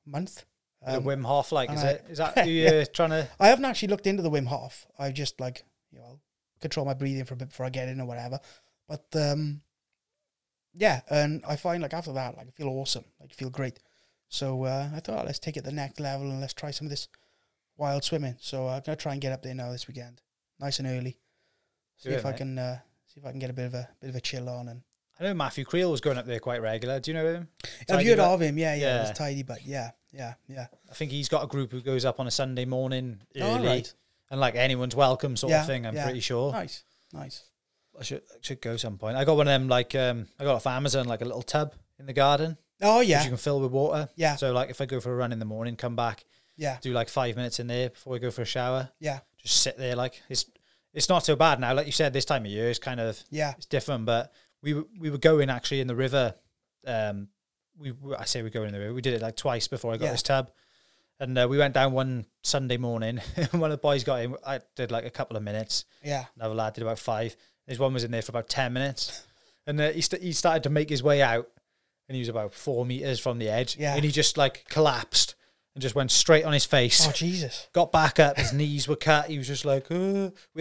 [0.06, 0.46] month.
[0.86, 2.06] the Um, Wim Hof, like, is I- it?
[2.10, 3.28] Is that who you're trying to?
[3.40, 4.86] I haven't actually looked into the Wim Hof.
[4.98, 6.20] I just like you know
[6.62, 8.40] control my breathing for a bit before I get in or whatever.
[8.88, 9.62] But um,
[10.74, 13.80] yeah, and I find like after that, like I feel awesome, like I feel great.
[14.28, 16.92] So uh, I thought let's take it the next level and let's try some of
[16.92, 17.08] this
[17.78, 18.36] wild swimming.
[18.40, 20.22] So I'm gonna try and get up there now this weekend,
[20.60, 21.18] nice and early.
[21.98, 22.38] See Do it, if I mate.
[22.38, 24.50] can uh, see if I can get a bit of a bit of a chill
[24.50, 24.68] on.
[24.68, 24.82] And
[25.20, 27.00] I know Matthew Creel was going up there quite regular.
[27.00, 27.48] Do you know him?
[27.82, 28.32] I've Tidy heard Butt?
[28.32, 28.58] of him.
[28.58, 29.10] Yeah, yeah, Yeah.
[29.10, 30.68] it's tidy, but yeah, yeah, yeah.
[30.92, 33.94] I think he's got a group who goes up on a Sunday morning early, right.
[34.30, 35.86] and like anyone's welcome sort Yeah, of thing.
[35.86, 36.04] I'm yeah.
[36.04, 36.52] pretty sure.
[36.52, 36.84] Nice,
[37.14, 37.44] nice.
[38.00, 39.18] I should I should go some point.
[39.18, 41.74] I got one of them like um I got off Amazon like a little tub
[42.00, 44.10] in the garden Oh which yeah, you can fill with water.
[44.16, 46.26] yeah, So like if I go for a run in the morning, come back,
[46.58, 49.62] yeah, do like five minutes in there before I go for a shower, yeah, just
[49.62, 49.96] sit there.
[49.96, 50.46] Like it's
[50.94, 51.74] it's not so bad now.
[51.74, 53.54] Like you said, this time of year is kind of yeah.
[53.58, 54.06] it's different.
[54.06, 54.32] But
[54.62, 56.36] we w- we were going actually in the river.
[56.86, 57.30] Um,
[57.78, 58.94] we I say we go in the river.
[58.94, 60.12] We did it like twice before I got Yeah.
[60.12, 60.52] this tub,
[61.20, 63.20] and uh, we went down one Sunday morning.
[63.52, 64.36] one of the boys got in.
[64.46, 65.86] I did like a couple of minutes.
[66.04, 67.36] Yeah, Another lad did about five.
[67.68, 69.26] His one was in there for about ten minutes,
[69.66, 71.50] and uh, he st- he started to make his way out,
[72.08, 73.96] and he was about four meters from the edge, Yeah.
[73.96, 75.36] and he just like collapsed
[75.74, 77.08] and just went straight on his face.
[77.08, 77.68] Oh Jesus!
[77.74, 79.28] Got back up, his knees were cut.
[79.30, 79.96] He was just like, we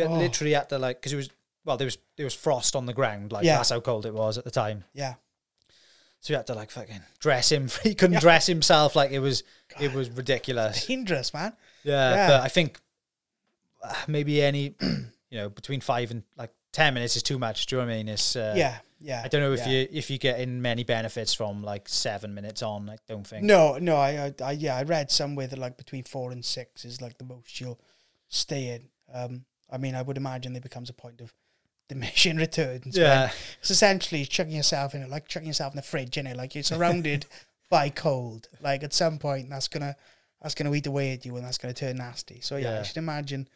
[0.01, 0.19] had, Oh.
[0.19, 1.29] literally had to like because it was
[1.65, 3.57] well there was there was frost on the ground, like Yeah.
[3.59, 4.85] that's how cold it was at the time.
[4.95, 5.15] Yeah,
[6.21, 7.69] So we had to like fucking dress him.
[7.83, 8.97] He couldn't dress himself.
[8.97, 9.43] Like it was
[9.79, 10.87] it was ridiculous.
[10.87, 11.53] dangerous, man.
[11.83, 12.29] Yeah, Yeah.
[12.29, 12.81] but I think
[13.83, 17.67] uh, maybe any, you know, between five and like ten minutes is too much.
[17.67, 18.09] Do you know what I mean?
[18.09, 19.23] It's uh, yeah, yeah.
[19.25, 19.69] I don't know if yeah.
[19.69, 22.91] you if you get in many benefits from like seven minutes on.
[22.91, 23.45] I don't think.
[23.45, 23.97] No, no.
[23.97, 27.17] I, I, I, yeah, I read somewhere that like between four and six is like
[27.17, 27.81] the most you'll
[28.29, 28.89] stay in.
[29.13, 31.33] Um, I mean, I would imagine there becomes a point of
[31.89, 32.97] diminishing returns.
[32.97, 36.37] Yeah, it's essentially chucking yourself in it, like chucking yourself in the fridge, innit?
[36.37, 37.25] Like you're surrounded
[37.71, 38.49] by cold.
[38.61, 39.95] Like at some point, that's gonna
[40.43, 42.41] that's gonna eat away at you, and that's gonna turn nasty.
[42.41, 42.81] So yeah, Yeah.
[42.81, 43.49] I should imagine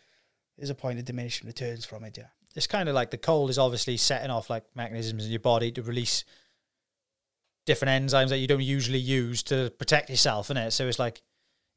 [0.57, 2.17] there's a point of diminishing returns from it.
[2.19, 2.27] Yeah,
[2.59, 5.73] it's kind of like the cold is obviously setting off like mechanisms in your body
[5.73, 6.25] to release
[7.67, 10.73] different enzymes that you don't usually use to protect yourself, innit?
[10.73, 11.23] So it's like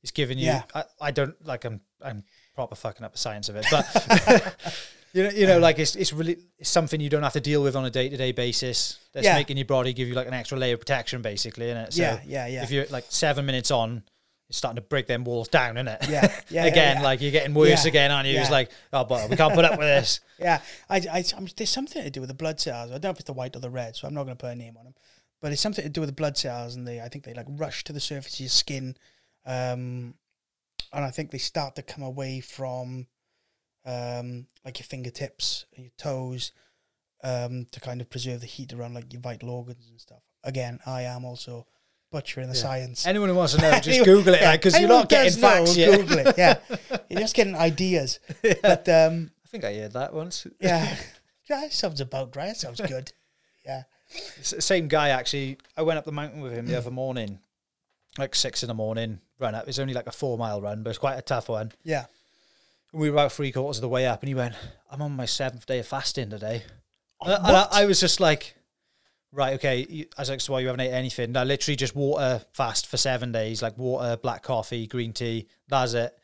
[0.04, 0.46] it's giving you.
[0.48, 0.64] Yeah.
[0.74, 1.64] I, I don't like.
[1.66, 2.24] I'm I'm
[2.56, 4.66] proper fucking up the science of it, but
[5.14, 7.62] you know, you know, like it's it's really it's something you don't have to deal
[7.62, 9.00] with on a day to day basis.
[9.14, 9.36] That's Yeah.
[9.36, 11.94] making your body give you like an extra layer of protection, basically, innit?
[11.94, 12.64] So yeah, yeah, yeah.
[12.64, 14.04] if you're like seven minutes on,
[14.52, 16.04] it's starting to break them walls down, innit?
[16.04, 16.10] it?
[16.10, 17.04] yeah, yeah, again, yeah.
[17.04, 17.90] like you're getting worse Yeah.
[17.90, 18.38] again, aren't you?
[18.38, 20.20] It's like, oh, but we can't put up with this.
[20.40, 22.90] Yeah, I, I, I'm, there's something to do with the blood cells.
[22.90, 24.42] I don't know if it's the white or the red, so I'm not going to
[24.42, 24.96] put a name on them.
[25.40, 27.46] But it's something to do with the blood cells, and they, I think they like
[27.48, 28.98] rush to the surface of your skin,
[29.46, 30.16] um,
[30.92, 33.08] and I think they start to come away from,
[33.86, 36.52] um, like your fingertips and your toes,
[37.24, 40.24] um, to kind of preserve the heat around like your vital organs and stuff.
[40.44, 41.68] Again, I am also
[42.12, 43.06] butchering the science.
[43.08, 45.42] Anyone who wants to know, just Anyone- Google it, yeah, because you're anyone not getting
[45.42, 46.00] know, facts yet.
[46.00, 46.36] Google it.
[46.38, 46.58] Yeah,
[47.10, 48.20] you're just getting ideas.
[48.62, 50.46] But um, I think I heard that once.
[50.60, 50.96] yeah,
[51.50, 52.48] yeah, that sounds about right.
[52.50, 53.12] That sounds good.
[53.66, 53.84] Yeah.
[54.40, 55.58] S- Same guy actually.
[55.78, 57.40] I went up the mountain with him the other morning,
[58.18, 59.20] like six in the morning.
[59.40, 59.68] Run up.
[59.68, 61.72] It's only like a four mile run, but it's quite a tough one.
[61.84, 62.06] Yeah.
[62.94, 64.54] We were about three quarters of the way up, and he went,
[64.92, 66.64] "I'm on my seventh day of fasting today."
[67.22, 67.68] And I- and I?
[67.72, 68.54] I was just like,
[69.32, 71.96] "Right, okay." You- I was like, "So why you haven't ate anything?" No, literally just
[71.96, 75.48] water fast for seven days, like water, black coffee, green tea.
[75.68, 76.18] That's it.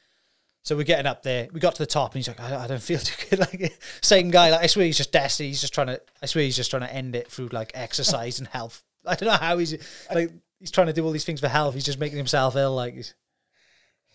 [0.64, 1.48] So we're getting up there.
[1.54, 3.80] We got to the top, and he's like, "I, I don't feel too good." Like
[4.02, 4.50] same guy.
[4.52, 5.46] Like I swear he's just desperate.
[5.48, 6.02] He's just trying to.
[6.22, 8.84] I swear he's just trying to end it through like exercise and health.
[9.06, 9.74] I don't know how he's
[10.14, 10.32] like.
[10.60, 11.76] He's trying to do all these things for health.
[11.76, 12.74] He's just making himself ill.
[12.76, 13.14] Like he's,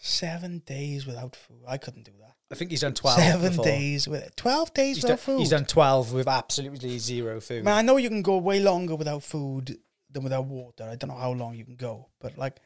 [0.04, 1.62] Seven days without food.
[1.68, 2.34] I couldn't do that.
[2.52, 3.18] I think he's done twelve.
[3.18, 3.64] Seven before.
[3.64, 5.38] days with twelve days He's without done, food.
[5.40, 7.64] he's done twelve with absolutely zero food.
[7.64, 9.78] Man, I know you can go way longer without food
[10.10, 10.84] than without water.
[10.84, 12.58] I don't know how long you can go, but like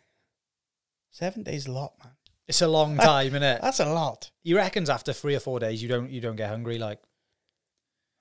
[1.13, 2.13] seven days a lot, man.
[2.49, 3.63] It's a long time, isn't it?
[3.63, 4.31] That's a lot.
[4.43, 6.79] He reckons after three or four days you don't you don't get hungry.
[6.79, 7.01] Like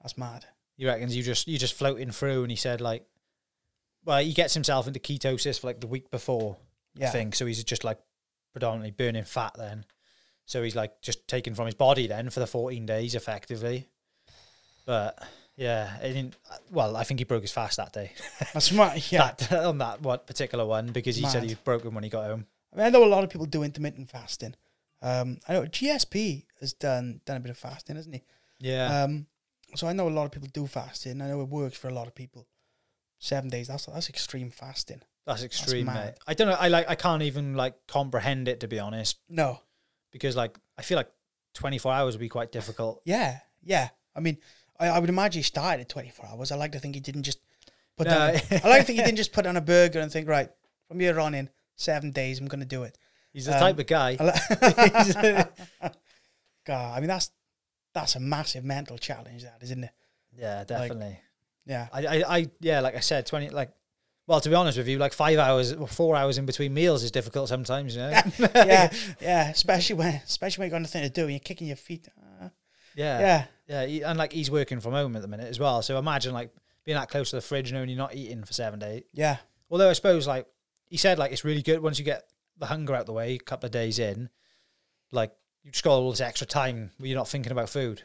[0.02, 0.46] That's mad.
[0.78, 2.44] he reckons you just you just floating through.
[2.44, 3.06] And he said like,
[4.04, 6.58] well, he gets himself into ketosis for like the week before,
[6.96, 7.08] Yeah.
[7.08, 7.34] I think.
[7.36, 7.98] So he's just like
[8.54, 9.86] predominantly burning fat then.
[10.46, 13.88] So he's like just taken from his body then for the fourteen days effectively.
[14.86, 15.18] But
[15.56, 16.36] yeah, it didn't,
[16.70, 18.12] well, I think he broke his fast that day.
[18.54, 19.02] That's right.
[19.12, 19.32] Yeah.
[19.38, 21.44] that, on that one particular one because he said Mad.
[21.50, 22.46] he was broken when he got home.
[22.74, 24.54] I mean, I know a lot of people do intermittent fasting.
[25.02, 28.24] Um, I know GSP has done done a bit of fasting, hasn't he?
[28.60, 29.28] Yeah, Um,
[29.76, 31.22] so I know a lot of people do fasting.
[31.22, 32.48] I know it works for a lot of people.
[33.20, 33.68] Seven days.
[33.68, 35.02] That's that's extreme fasting.
[35.26, 36.06] that's extreme, mad.
[36.06, 36.14] mate.
[36.28, 36.58] I don't know.
[36.60, 36.90] I like.
[36.90, 39.62] I can't even like comprehend it to be honest, No.
[40.16, 41.12] Because like I feel like
[41.54, 43.02] twenty four hours would be quite difficult.
[43.06, 43.40] Yeah.
[43.64, 43.90] Yeah.
[44.16, 44.38] I mean,
[44.80, 46.52] I, I would imagine he started at 24 hours.
[46.52, 47.40] I like to think he didn't just
[47.98, 48.14] put No.
[48.14, 48.28] down.
[48.64, 50.50] I like to think he didn't just put on a burger and think, right,
[50.88, 52.98] from here on in seven days, I'm going to do it.
[53.34, 54.12] He's the Um, type of guy.
[54.20, 55.44] Li-
[56.66, 57.32] God, I mean, that's
[57.94, 59.92] that's a massive mental challenge, that isn't it?
[60.38, 61.20] Yeah, definitely.
[61.66, 61.88] Yeah.
[61.94, 63.50] I, I, I, yeah, like I said, twenty.
[63.50, 63.72] Like,
[64.28, 67.04] well, to be honest with you, like five hours or four hours in between meals
[67.04, 67.96] is difficult sometimes.
[67.96, 68.10] You know.
[68.56, 71.76] yeah, yeah, especially when especially when you got nothing to do and you're kicking your
[71.76, 72.08] feet.
[72.18, 72.50] Uh,
[72.96, 74.10] yeah, yeah, yeah.
[74.10, 75.82] And like he's working from home at the minute as well.
[75.82, 76.52] So imagine like
[76.86, 79.04] being that close to the fridge and only not eating for seven days.
[79.14, 79.38] yeah,
[79.70, 80.48] Although I suppose like
[80.88, 82.24] he said, like it's really good once you get
[82.58, 84.30] the hunger out the way, a couple of days in,
[85.12, 85.32] like
[85.64, 88.02] you just got all this extra time where you're not thinking about food.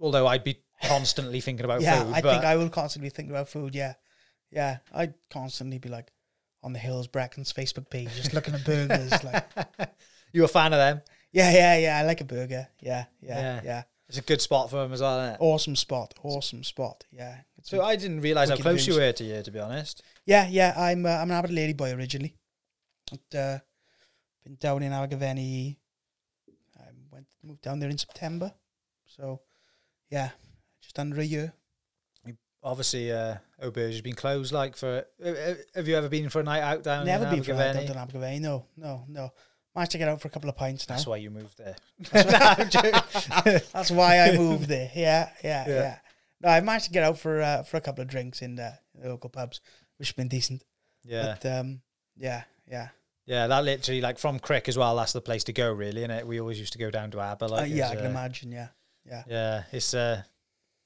[0.00, 2.02] Although I'd be constantly thinking about yeah.
[2.02, 2.14] food.
[2.14, 3.74] I but think I will constantly think about food.
[3.74, 3.94] Yeah,
[4.54, 4.78] yeah.
[4.92, 6.10] I'd constantly be like
[6.62, 9.22] on the Hills Brecon's Facebook page, just looking at burgers.
[9.22, 9.44] like,
[10.32, 11.02] you a fan of them?
[11.32, 11.98] yeah, yeah, yeah.
[11.98, 12.68] I like a burger.
[12.80, 13.60] Yeah, yeah, Yeah.
[13.64, 13.82] yeah.
[14.08, 15.40] It's a good spot for them as well, isn't it?
[15.40, 16.14] Awesome spot.
[16.22, 17.04] Awesome spot.
[17.10, 17.38] Yeah.
[17.58, 20.02] It's So I didn't realise how close you were to you, to be honest.
[20.26, 20.74] Yeah, yeah.
[20.76, 22.34] I'm uh, I'm an Abertillery boy originally.
[23.10, 23.58] But, uh,
[24.44, 25.78] been down in Abergavenny.
[26.78, 28.52] I went moved down there in September.
[29.06, 29.40] So,
[30.10, 30.30] yeah,
[30.82, 31.54] just under a year.
[32.64, 34.52] Obviously, uh, Auberge has been closed.
[34.52, 37.04] Like for, uh, uh, have you ever been for a night out down?
[37.04, 38.40] Never in been for a night out in Abergavenny.
[38.40, 39.32] No, no, no.
[39.74, 40.94] Managed to get out for a couple of pints now.
[40.94, 41.76] That's why you moved there.
[42.12, 44.90] That's why I moved there.
[44.94, 45.74] Yeah, yeah, Yeah.
[45.74, 45.98] yeah.
[46.40, 48.72] No, I managed to get out for uh, for a couple of drinks in the,
[48.94, 49.60] the local pubs,
[49.98, 50.62] which has been decent.
[51.02, 51.80] Yeah, But um,
[52.16, 52.88] yeah, yeah,
[53.26, 53.46] yeah.
[53.46, 54.96] That literally, like from Crick as well.
[54.96, 56.26] That's the place to go, really, it?
[56.26, 57.48] We always used to go down to Aber.
[57.48, 57.88] Like, uh, yeah.
[57.88, 58.52] I can imagine.
[58.52, 58.68] Yeah,
[59.06, 59.22] yeah.
[59.26, 60.22] Yeah, it's uh,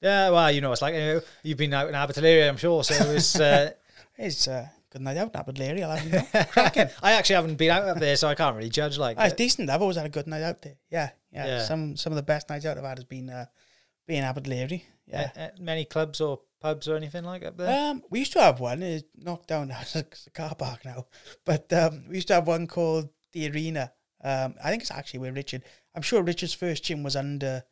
[0.01, 0.29] yeah.
[0.29, 2.83] Well, you know, it's like you know, you've been out in Abertillery, I'm sure.
[2.83, 3.71] So it's uh,
[4.17, 5.83] It's uh, good night out in Aberdeen.
[5.83, 6.43] I'll have you know.
[6.51, 6.89] Cracking.
[7.01, 8.97] I actually haven't been out up there, so I can't really judge.
[8.97, 9.69] Like, Ah, it's decent.
[9.69, 10.75] I've always had a good night out there.
[10.89, 11.45] Yeah, yeah.
[11.45, 11.63] Yeah.
[11.63, 13.45] Some some of the best nights out I've had has been uh,
[14.07, 14.81] being Aberdeen.
[15.07, 15.31] Yeah.
[15.35, 17.89] uh, uh, many clubs or pubs or anything like up there.
[17.91, 18.83] Um, we used to have one.
[18.83, 19.79] It's knocked down now.
[19.81, 21.07] It's a, it's a car park now.
[21.45, 23.91] But um, we used to have one called the Arena.
[24.23, 25.63] Um, I think it's actually where Richard.
[25.95, 27.63] I'm sure Richard's first gym was under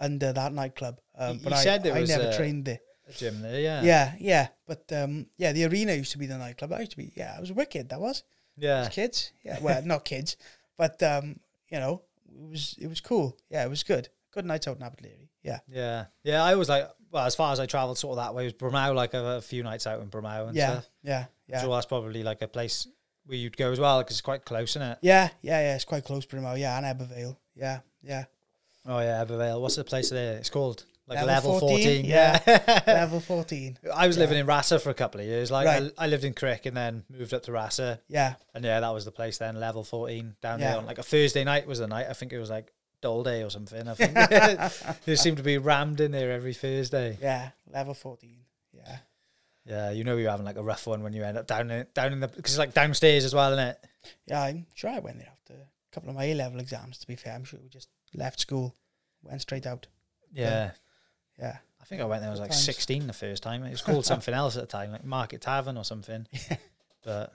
[0.00, 1.00] under that nightclub.
[1.16, 2.80] Um, You- but you I, said there I was never a- trained there.
[3.08, 4.48] A gym there, yeah, Yeah, yeah.
[4.66, 6.72] But um, yeah, the Arena used to be the nightclub.
[6.72, 7.12] I used to be.
[7.16, 7.88] Yeah, I was wicked.
[7.88, 8.22] That was.
[8.56, 8.82] yeah.
[8.82, 9.32] As kids.
[9.44, 10.36] Yeah, well, not kids,
[10.78, 11.40] but um,
[11.70, 13.36] you know, it was it was cool.
[13.50, 14.08] Yeah, it was good.
[14.32, 15.28] Good nights out in Aberdeen.
[15.42, 16.44] Yeah, Yeah, yeah.
[16.44, 18.94] I was like, well, as far as I travelled, sort of that way was Brynmawr.
[18.94, 20.90] Like a, a few nights out in Brynmawr and yeah, stuff.
[21.02, 22.86] yeah, yeah, So that's probably like a place
[23.26, 24.98] where you'd go as well because it's quite close, isn't it?
[25.02, 25.74] yeah, yeah, yeah.
[25.74, 26.58] It's quite close, Brynmawr.
[26.60, 27.40] Yeah, and Ebbw Vale.
[27.56, 28.24] Yeah, yeah.
[28.86, 29.60] Oh yeah, Ebbw Vale.
[29.60, 30.36] What's the place there?
[30.38, 31.78] It's called like Level level, 14?
[31.78, 32.04] 14.
[32.04, 32.40] Yeah.
[32.46, 32.82] Yeah.
[32.86, 33.76] Level fourteen.
[33.92, 34.20] I was Yeah.
[34.22, 35.50] living in Rassau for a couple of years.
[35.50, 35.92] Like Right.
[35.98, 38.90] I, I lived in Crick and then moved up to Rassau, Yeah, and yeah, that
[38.94, 39.58] was the place then.
[39.58, 40.70] Level fourteen down Yeah.
[40.70, 42.06] there on like a Thursday night was the night.
[42.08, 42.72] I think it was like
[43.02, 43.88] Dole Day or something.
[43.88, 44.12] I think
[45.06, 47.18] it seemed to be rammed in there every Thursday.
[47.20, 47.50] yeah.
[47.72, 48.38] Level fourteen.
[48.72, 48.98] Yeah,
[49.66, 51.86] Yeah, you know you're having like a rough one when you end up down in
[51.92, 53.84] down in the because it's like downstairs as well, isn't it?
[54.26, 54.42] yeah.
[54.42, 56.98] I'm sure I went there after a couple of my A level exams.
[56.98, 58.74] To be fair, I'm sure we just left school,
[59.22, 59.86] went straight out.
[60.32, 60.72] Yeah.
[61.38, 62.28] Yeah, I think I went there.
[62.28, 62.64] I was like Times.
[62.64, 63.64] 16 the first time.
[63.64, 66.26] It was called something else at the time, like Market Tavern or something.
[66.50, 66.56] Yeah.
[67.02, 67.32] But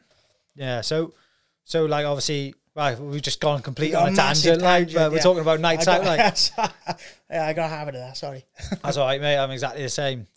[0.53, 1.15] yeah, so
[1.63, 4.61] so like obviously, right, we've just gone complete on a massive tangent.
[4.61, 5.23] Like, tangent, but we're yeah.
[5.23, 6.05] talking about nights got, out.
[6.05, 6.99] Like
[7.31, 8.15] yeah, I got a habit of that.
[8.15, 8.45] Sorry.
[8.83, 9.39] that's all right, mate.
[9.39, 10.27] I'm exactly the same.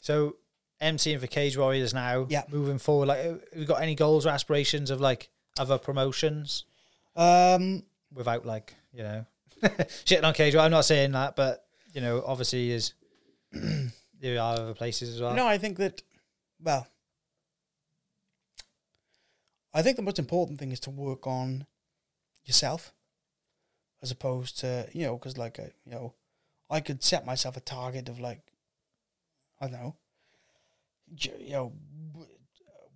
[0.00, 0.36] So
[0.80, 2.26] MCing for Cage Warriors now.
[2.30, 2.44] Yeah.
[2.48, 5.28] Moving forward, like, have you got any goals or aspirations of like
[5.58, 6.64] other promotions
[7.14, 7.82] Um,
[8.14, 9.26] without like you know
[10.04, 10.54] shitting on Cage?
[10.54, 10.66] Warriors?
[10.66, 12.94] I'm not saying that, but you know, obviously, is
[14.20, 15.34] there are other places as well.
[15.34, 16.02] No, I think that,
[16.60, 16.86] well,
[19.72, 21.66] I think the most important thing is to work on
[22.44, 22.92] yourself
[24.02, 26.14] as opposed to, you know, because, like, you know,
[26.70, 28.40] I could set myself a target of, like,
[29.60, 29.96] I don't know,
[31.38, 31.72] you know,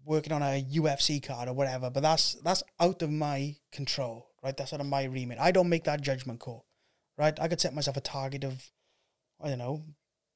[0.05, 4.57] working on a UFC card or whatever, but that's that's out of my control, right?
[4.57, 5.39] That's out of my remit.
[5.39, 6.67] I don't make that judgment call,
[7.17, 7.39] right?
[7.41, 8.71] I could set myself a target of,
[9.41, 9.85] I don't know,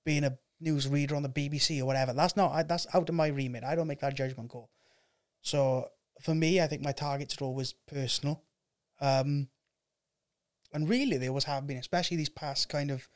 [0.05, 2.13] being a news reader on the BBC or whatever.
[2.13, 3.65] That's not I, that's out of my remit.
[3.65, 4.71] I don't make that judgment call.
[5.43, 5.89] So
[6.23, 8.43] for me, I think my targets are always personal,
[9.01, 9.49] um,
[10.73, 13.09] and really they always have been, especially these past kind of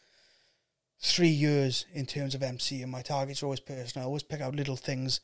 [1.02, 2.82] three years in terms of MC.
[2.82, 4.04] And my targets are always personal.
[4.04, 5.20] I always pick out little things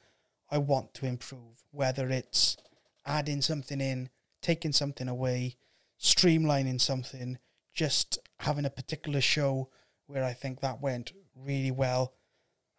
[0.51, 2.57] I want to improve, whether it's
[3.05, 4.11] adding something in,
[4.47, 5.57] taking something away,
[6.01, 7.37] streamlining something,
[7.75, 9.69] just having a particular show
[10.07, 12.15] where I think that went really well.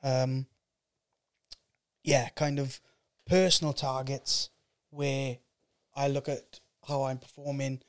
[0.01, 0.47] Um,
[2.05, 2.80] yeah, kind of
[3.26, 4.49] personal targets
[4.91, 5.39] where
[5.93, 7.82] I look at how I'm performing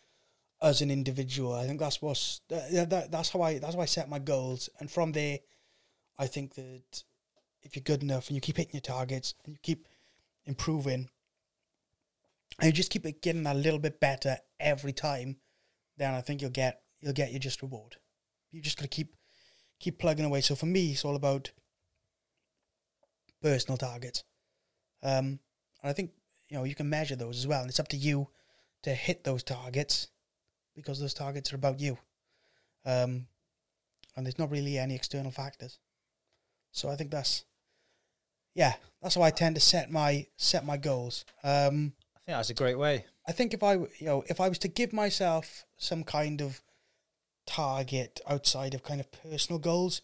[0.60, 1.54] as an individual.
[1.54, 4.68] I think that's what's that, that, that's how I that's how I set my goals,
[4.80, 5.38] and from there,
[6.18, 7.04] I think that
[7.62, 9.86] if you're good enough and you keep hitting your targets and you keep
[10.46, 11.10] improving,
[12.58, 15.36] and you just keep it getting a little bit better every time,
[15.96, 17.96] then I think you'll get you'll get your just reward.
[18.50, 19.14] You just gotta keep
[19.78, 20.40] keep plugging away.
[20.40, 21.50] So for me, it's all about
[23.40, 24.24] personal targets.
[25.02, 25.38] Um,
[25.82, 26.10] and I think
[26.48, 28.28] you know you can measure those as well, and it's up to you
[28.82, 30.08] to hit those targets
[30.74, 31.98] because those targets are about you.
[32.84, 33.26] Um,
[34.16, 35.78] and there's not really any external factors.
[36.72, 37.44] So I think that's
[38.54, 41.24] yeah, that's how I tend to set my set my goals.
[41.44, 41.92] Um,
[42.28, 43.06] think that's a great way.
[43.26, 46.60] I think if I, you know, if I was to give myself some kind of
[47.46, 50.02] target outside of kind of personal goals,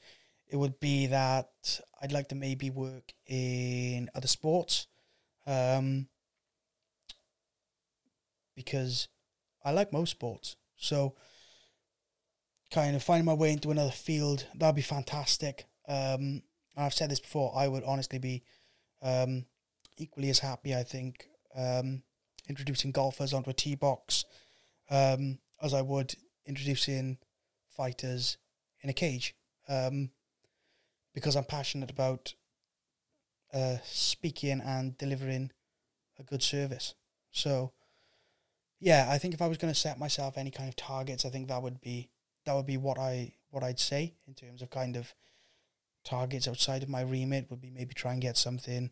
[0.49, 4.87] it would be that I'd like to maybe work in other sports,
[5.47, 6.09] um,
[8.57, 9.09] because
[9.63, 10.57] I like most sports.
[10.77, 11.17] So,
[12.71, 15.67] kind of finding my way into another field that'd be fantastic.
[15.87, 16.43] Um,
[16.75, 17.53] I've said this before.
[17.55, 18.45] I would honestly be
[19.03, 19.45] um,
[19.99, 20.75] equally as happy.
[20.75, 21.29] I think.
[21.55, 22.03] Um,
[22.49, 24.25] introducing golfers onto a tee box
[24.91, 26.15] um, as I would
[26.47, 27.19] introducing
[27.71, 28.37] fighters
[28.83, 29.35] in a cage.
[29.69, 30.11] Um,
[31.15, 32.35] because I'm passionate about
[33.53, 35.53] uh, speaking and delivering
[36.19, 36.95] a good service.
[37.31, 37.73] So,
[38.81, 41.31] yeah, I think if I was going to set myself any kind of targets, I
[41.31, 42.11] think that would be
[42.45, 45.15] that would be what I what I'd say in terms of kind of
[46.05, 48.91] targets outside of my remit would be maybe try and get something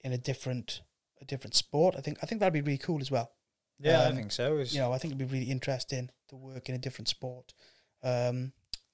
[0.00, 0.80] in a different
[1.20, 1.94] a different sport.
[1.96, 3.32] I think I think that'd be really cool as well.
[3.78, 4.58] Yeah, I Um, think so.
[4.58, 7.54] Is You know, I think it'd be really interesting to work in a different sport,
[8.02, 8.52] um,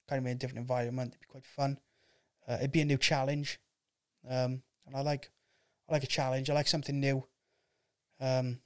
[0.09, 1.13] kind of in a different environment.
[1.13, 1.81] It'd be quite fun.
[2.47, 3.59] Uh, it'd be a new challenge,
[4.29, 5.31] um, and I like
[5.89, 6.51] I like a challenge.
[6.51, 7.27] I like something new.
[8.21, 8.61] Um,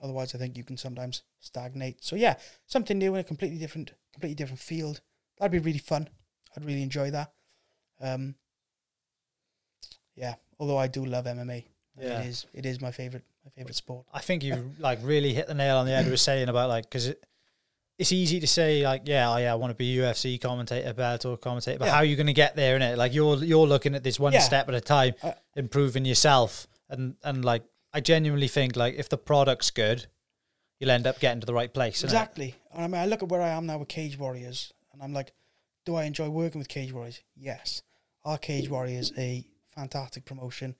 [0.00, 2.04] otherwise, I think you can sometimes stagnate.
[2.04, 5.00] So yeah, something new in a completely different, completely different field.
[5.38, 6.08] That'd be really fun.
[6.56, 7.32] I'd really enjoy that.
[8.00, 8.36] Um,
[10.14, 11.66] yeah, although I do love MMA.
[12.00, 12.20] Yeah.
[12.20, 14.06] It is it is my favorite my favorite sport.
[14.12, 16.84] I think you like really hit the nail on the head with saying about like
[16.84, 17.24] because it,
[17.98, 21.40] it's easy to say like yeah, oh, yeah, I want to be UFC commentator, Bellator
[21.40, 21.92] commentator, but Yeah.
[21.92, 22.96] how are you going to get there in it?
[22.98, 24.40] Like you're you're looking at this one Yeah.
[24.40, 29.08] step at a time, Uh, improving yourself, and and like I genuinely think like if
[29.08, 30.06] the product's good,
[30.78, 32.04] you'll end up getting to the right place.
[32.04, 32.54] Exactly.
[32.72, 35.12] And I mean, I look at where I am now with Cage Warriors, and I'm
[35.12, 35.32] like,
[35.84, 37.22] do I enjoy working with Cage Warriors?
[37.34, 37.82] Yes.
[38.24, 39.44] Are Cage Warriors a
[39.74, 40.76] fantastic promotion?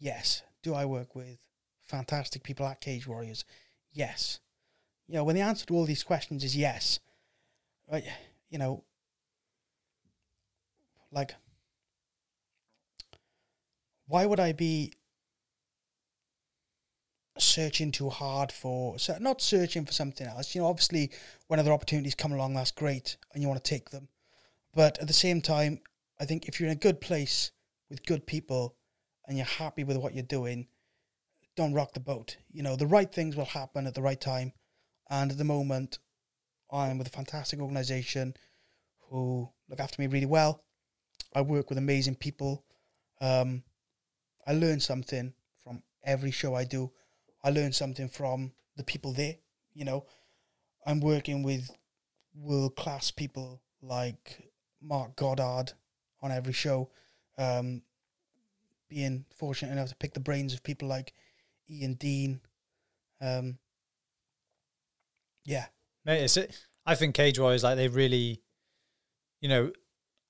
[0.00, 0.42] Yes.
[0.68, 1.38] Do I work with
[1.86, 3.46] fantastic people at Cage Warriors?
[3.90, 4.38] Yes.
[5.06, 7.00] You know, when the answer to all these questions is yes,
[7.90, 8.04] right?
[8.50, 8.84] You know,
[11.10, 11.34] like,
[14.08, 14.92] why would I be
[17.38, 21.08] searching too hard for so not searching for something else you know obviously
[21.46, 24.08] when other opportunities come along that's great and you want to take them
[24.74, 25.78] but at the same time
[26.18, 27.52] i think if you're in a good place
[27.88, 28.74] with good people
[29.28, 30.66] and you're happy with what you're doing
[31.58, 32.36] don't rock the boat.
[32.52, 34.52] You know the right things will happen at the right time.
[35.10, 35.98] And at the moment
[36.70, 38.34] i'm with a fantastic organization
[39.08, 40.62] who look after me really well.
[41.34, 42.64] I work with amazing people.
[43.20, 43.64] Um,
[44.46, 46.92] i learn something from every show i do.
[47.42, 49.34] I learn something from the people there.
[49.74, 50.06] You know,
[50.86, 51.70] I'm working with
[52.34, 54.48] world class people like
[54.80, 55.72] Marc Goddard
[56.22, 56.90] on every show.
[57.36, 57.82] Um,
[58.88, 61.12] being fortunate enough to pick the brains of people like
[61.70, 62.40] Ian Dean.
[63.20, 63.58] Um,
[65.44, 65.66] yeah,
[66.04, 66.56] Mate, it's it.
[66.86, 68.42] I think Cage Warriors like they really,
[69.40, 69.72] you know,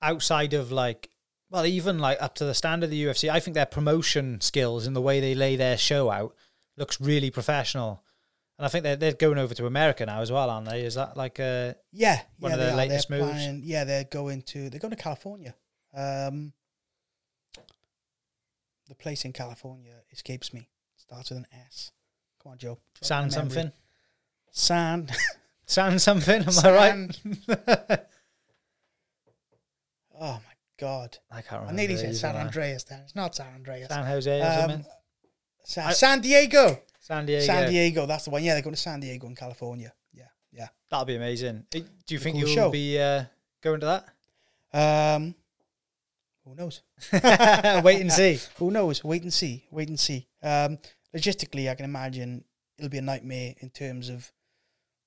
[0.02, 1.10] outside of like,
[1.50, 4.86] well, even like up to the standard of the UFC, I think their promotion skills
[4.86, 6.34] and the way they lay their show out
[6.76, 8.04] looks really professional.
[8.58, 10.82] And I think they're they're going over to America now as well, aren't they?
[10.82, 12.54] Is that like a yeah, One yeah.
[12.56, 12.76] of their are.
[12.76, 13.30] latest they're moves?
[13.32, 15.54] planning- yeah, they're going to they're going to California.
[15.94, 16.52] Um,
[18.88, 20.68] the place in California escapes me.
[20.96, 21.92] Starts with an S.
[22.42, 22.78] Come on, Joe.
[23.02, 23.72] Sound something?
[24.50, 25.08] San.
[25.66, 26.42] Sound something?
[26.42, 28.00] Am I right?
[30.20, 31.18] Oh my god!
[31.30, 31.72] I can't remember.
[31.72, 32.36] I nearly said San?
[32.36, 32.84] Andreas.
[32.84, 33.88] Then it's not San Andreas.
[33.88, 34.84] San Jose Um.
[35.64, 36.80] San, I- San Diego.
[37.00, 37.44] San Diego.
[37.46, 38.06] San Diego.
[38.06, 38.42] That's the one.
[38.42, 39.92] Yeah, they're going to San Diego in California.
[40.12, 40.68] Yeah, yeah.
[40.90, 41.66] That'll be amazing.
[41.70, 42.70] Do you think cool you'll show.
[42.70, 43.24] be uh,
[43.62, 44.02] going to
[44.72, 45.14] that?
[45.16, 45.34] Um,
[46.48, 46.82] who knows?
[47.84, 48.38] Wait and see.
[48.56, 49.04] Who knows?
[49.04, 49.66] Wait and see.
[49.70, 50.26] Wait and see.
[50.42, 50.78] Um,
[51.14, 52.44] logistically, I can imagine
[52.78, 54.30] it'll be a nightmare in terms of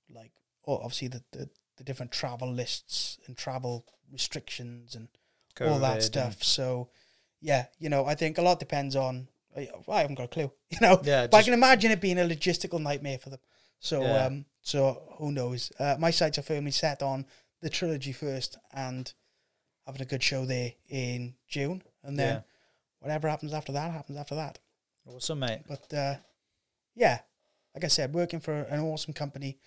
[0.09, 0.31] like,
[0.67, 5.07] oh, obviously the, the, the different travel lists and travel restrictions and
[5.59, 6.43] all COVID that and- stuff.
[6.43, 6.89] So,
[7.41, 9.27] yeah, you know, I think a lot depends on.
[9.57, 11.01] I I haven't got a clue, you know.
[11.03, 13.39] Yeah, but I can imagine it being a logistical nightmare for them.
[13.79, 14.25] So, Yeah.
[14.27, 15.71] um, so who knows?
[15.79, 17.25] Uh, my sights are firmly set on
[17.61, 19.11] the trilogy first and
[19.91, 22.41] having a good show there in June, and then Yeah.
[22.99, 24.59] whatever happens after that happens after that.
[25.05, 25.63] Awesome, mate.
[25.67, 26.15] But uh,
[26.95, 27.19] yeah,
[27.75, 29.57] like I said, working for an awesome company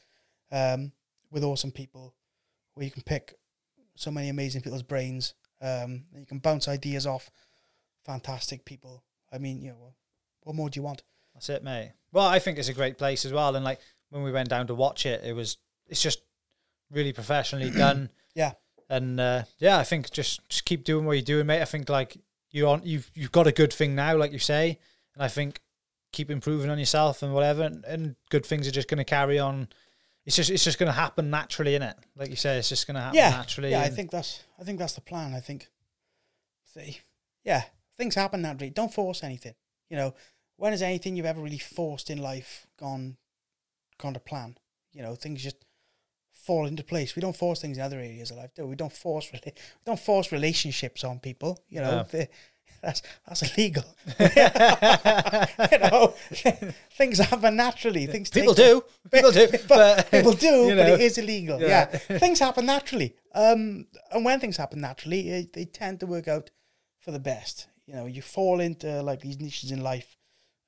[0.51, 0.93] um,
[1.31, 2.15] with awesome people,
[2.75, 3.39] where you can pick
[3.97, 7.31] so many amazing people's brains, um, and you can bounce ideas off
[8.05, 9.03] fantastic people.
[9.33, 9.95] I mean, you know, what-
[10.43, 11.03] what more do you want?
[11.33, 11.93] That's it, mate.
[12.13, 13.57] Well, I think it's a great place as well.
[13.57, 15.57] And like when we went down to watch it, it was
[15.87, 16.21] it's just
[16.91, 18.11] really professionally done.
[18.37, 18.55] Yeah.
[18.89, 21.63] And uh, yeah, I think just just keep doing what you're doing, mate.
[21.63, 22.17] I think like
[22.51, 24.79] you on you've you've got a good thing now, like you say,
[25.15, 25.61] and I think
[26.13, 29.39] keep improving on yourself and whatever, and, and good things are just going to carry
[29.39, 29.69] on.
[30.25, 31.95] It's just it's just going to happen naturally, innit?
[32.17, 33.71] Like you say, it's just going to happen yeah, naturally.
[33.73, 33.81] yeah.
[33.81, 35.35] I think that's I think that's the plan.
[35.35, 35.69] I think,
[36.73, 37.01] see,
[37.45, 37.65] yeah,
[37.97, 38.71] things happen naturally.
[38.71, 39.55] Don't force anything.
[39.91, 40.15] You know,
[40.57, 43.17] when has anything you've ever really forced in life gone
[43.99, 44.57] gone to plan?
[44.93, 45.65] You know, things just
[46.45, 47.17] fall into place.
[47.17, 48.71] We don't force things in other areas of life, do we?
[48.71, 49.41] We don't force we
[49.85, 51.59] don't force relationships on people.
[51.69, 52.27] You know, No.
[52.85, 53.85] That's that's illegal.
[54.21, 56.15] you know,
[56.99, 58.07] things happen naturally.
[58.07, 61.61] Things people do, people do, but people do, you but it is illegal.
[61.61, 61.89] Yeah.
[61.91, 63.15] Yeah, things happen naturally.
[63.35, 66.51] Um, and when things happen naturally, eh, they tend to work out
[67.01, 67.69] for the best.
[67.87, 70.17] You know, you fall into like these niches in life,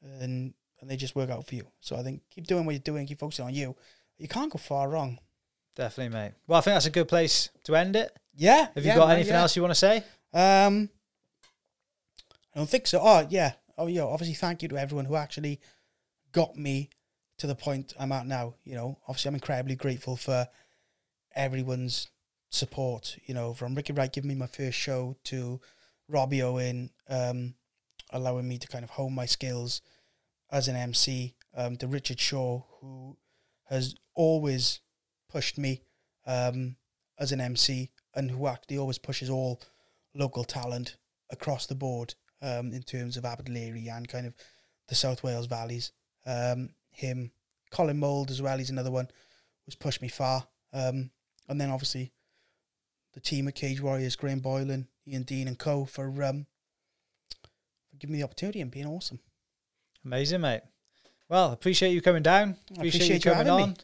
[0.02, 1.66] and and they just work out for you.
[1.80, 3.76] So I think keep doing what you're doing, keep focusing on you.
[4.18, 5.18] You can't go far wrong.
[5.76, 6.32] Definitely, mate.
[6.46, 8.10] Well, I think that's a good place to end it.
[8.34, 8.68] Yeah.
[8.74, 9.42] Have you yeah, got man, anything yeah.
[9.42, 9.98] else you want to say?
[10.32, 10.88] Um,
[12.54, 12.98] I don't think so.
[13.02, 13.52] Oh yeah.
[13.76, 14.02] Oh yeah.
[14.02, 15.60] Obviously, thank you to everyone who actually
[16.32, 16.88] got me
[17.38, 18.54] to the point I'm at now.
[18.64, 20.48] You know, obviously, I'm incredibly grateful for
[21.34, 22.08] everyone's
[22.48, 23.18] support.
[23.26, 25.60] You know, from Ricky Wright giving me my first show to
[26.08, 27.54] Robbie Owen um,
[28.10, 29.82] allowing me to kind of hone my skills
[30.50, 31.34] as an MC.
[31.54, 33.16] Um, to Richard Shaw who
[33.68, 34.80] has always
[35.28, 35.82] pushed me
[36.26, 36.76] um,
[37.18, 39.60] as an MC and who actually always pushes all
[40.14, 40.96] local talent
[41.30, 44.34] across the board um, in terms of Aberdeen and kind of
[44.88, 45.92] the South Wales valleys.
[46.26, 47.30] Um, him,
[47.70, 49.08] Colin Mould as well, he's another one
[49.64, 50.46] who's pushed me far.
[50.72, 51.10] Um,
[51.48, 52.12] and then obviously
[53.14, 56.46] the team at Cage Warriors, Graham Boylan, Ian Dean and co for um,
[57.90, 59.20] for giving me the opportunity and being awesome.
[60.04, 60.62] Amazing, mate.
[61.28, 62.56] Well, appreciate you coming down.
[62.70, 63.70] Appreciate, appreciate you coming having on.
[63.70, 63.76] me.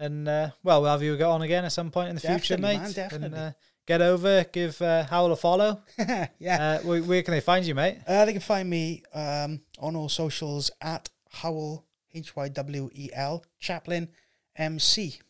[0.00, 2.78] And uh, well, we'll have you on again at some point in the future, mate.
[2.78, 3.26] man, definitely.
[3.26, 3.52] And uh,
[3.86, 5.82] get over, give uh, Hywel a follow.
[6.38, 6.78] yeah.
[6.80, 7.98] Uh, where, where can they find you, mate?
[8.06, 11.84] Uh, they can find me um, on all socials at Hywel
[12.14, 14.08] H Y W E L Chaplin
[14.56, 15.20] MC.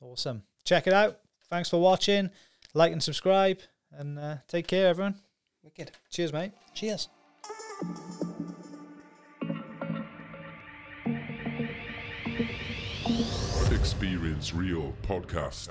[0.00, 0.44] Awesome.
[0.64, 1.20] Check it out.
[1.50, 2.30] Thanks for watching.
[2.72, 3.58] Like and subscribe.
[3.92, 5.16] And uh, take care, everyone.
[5.62, 5.90] Wicked.
[6.10, 6.52] Cheers, mate.
[6.72, 7.10] Cheers.
[13.84, 15.68] Experience Real Podcast.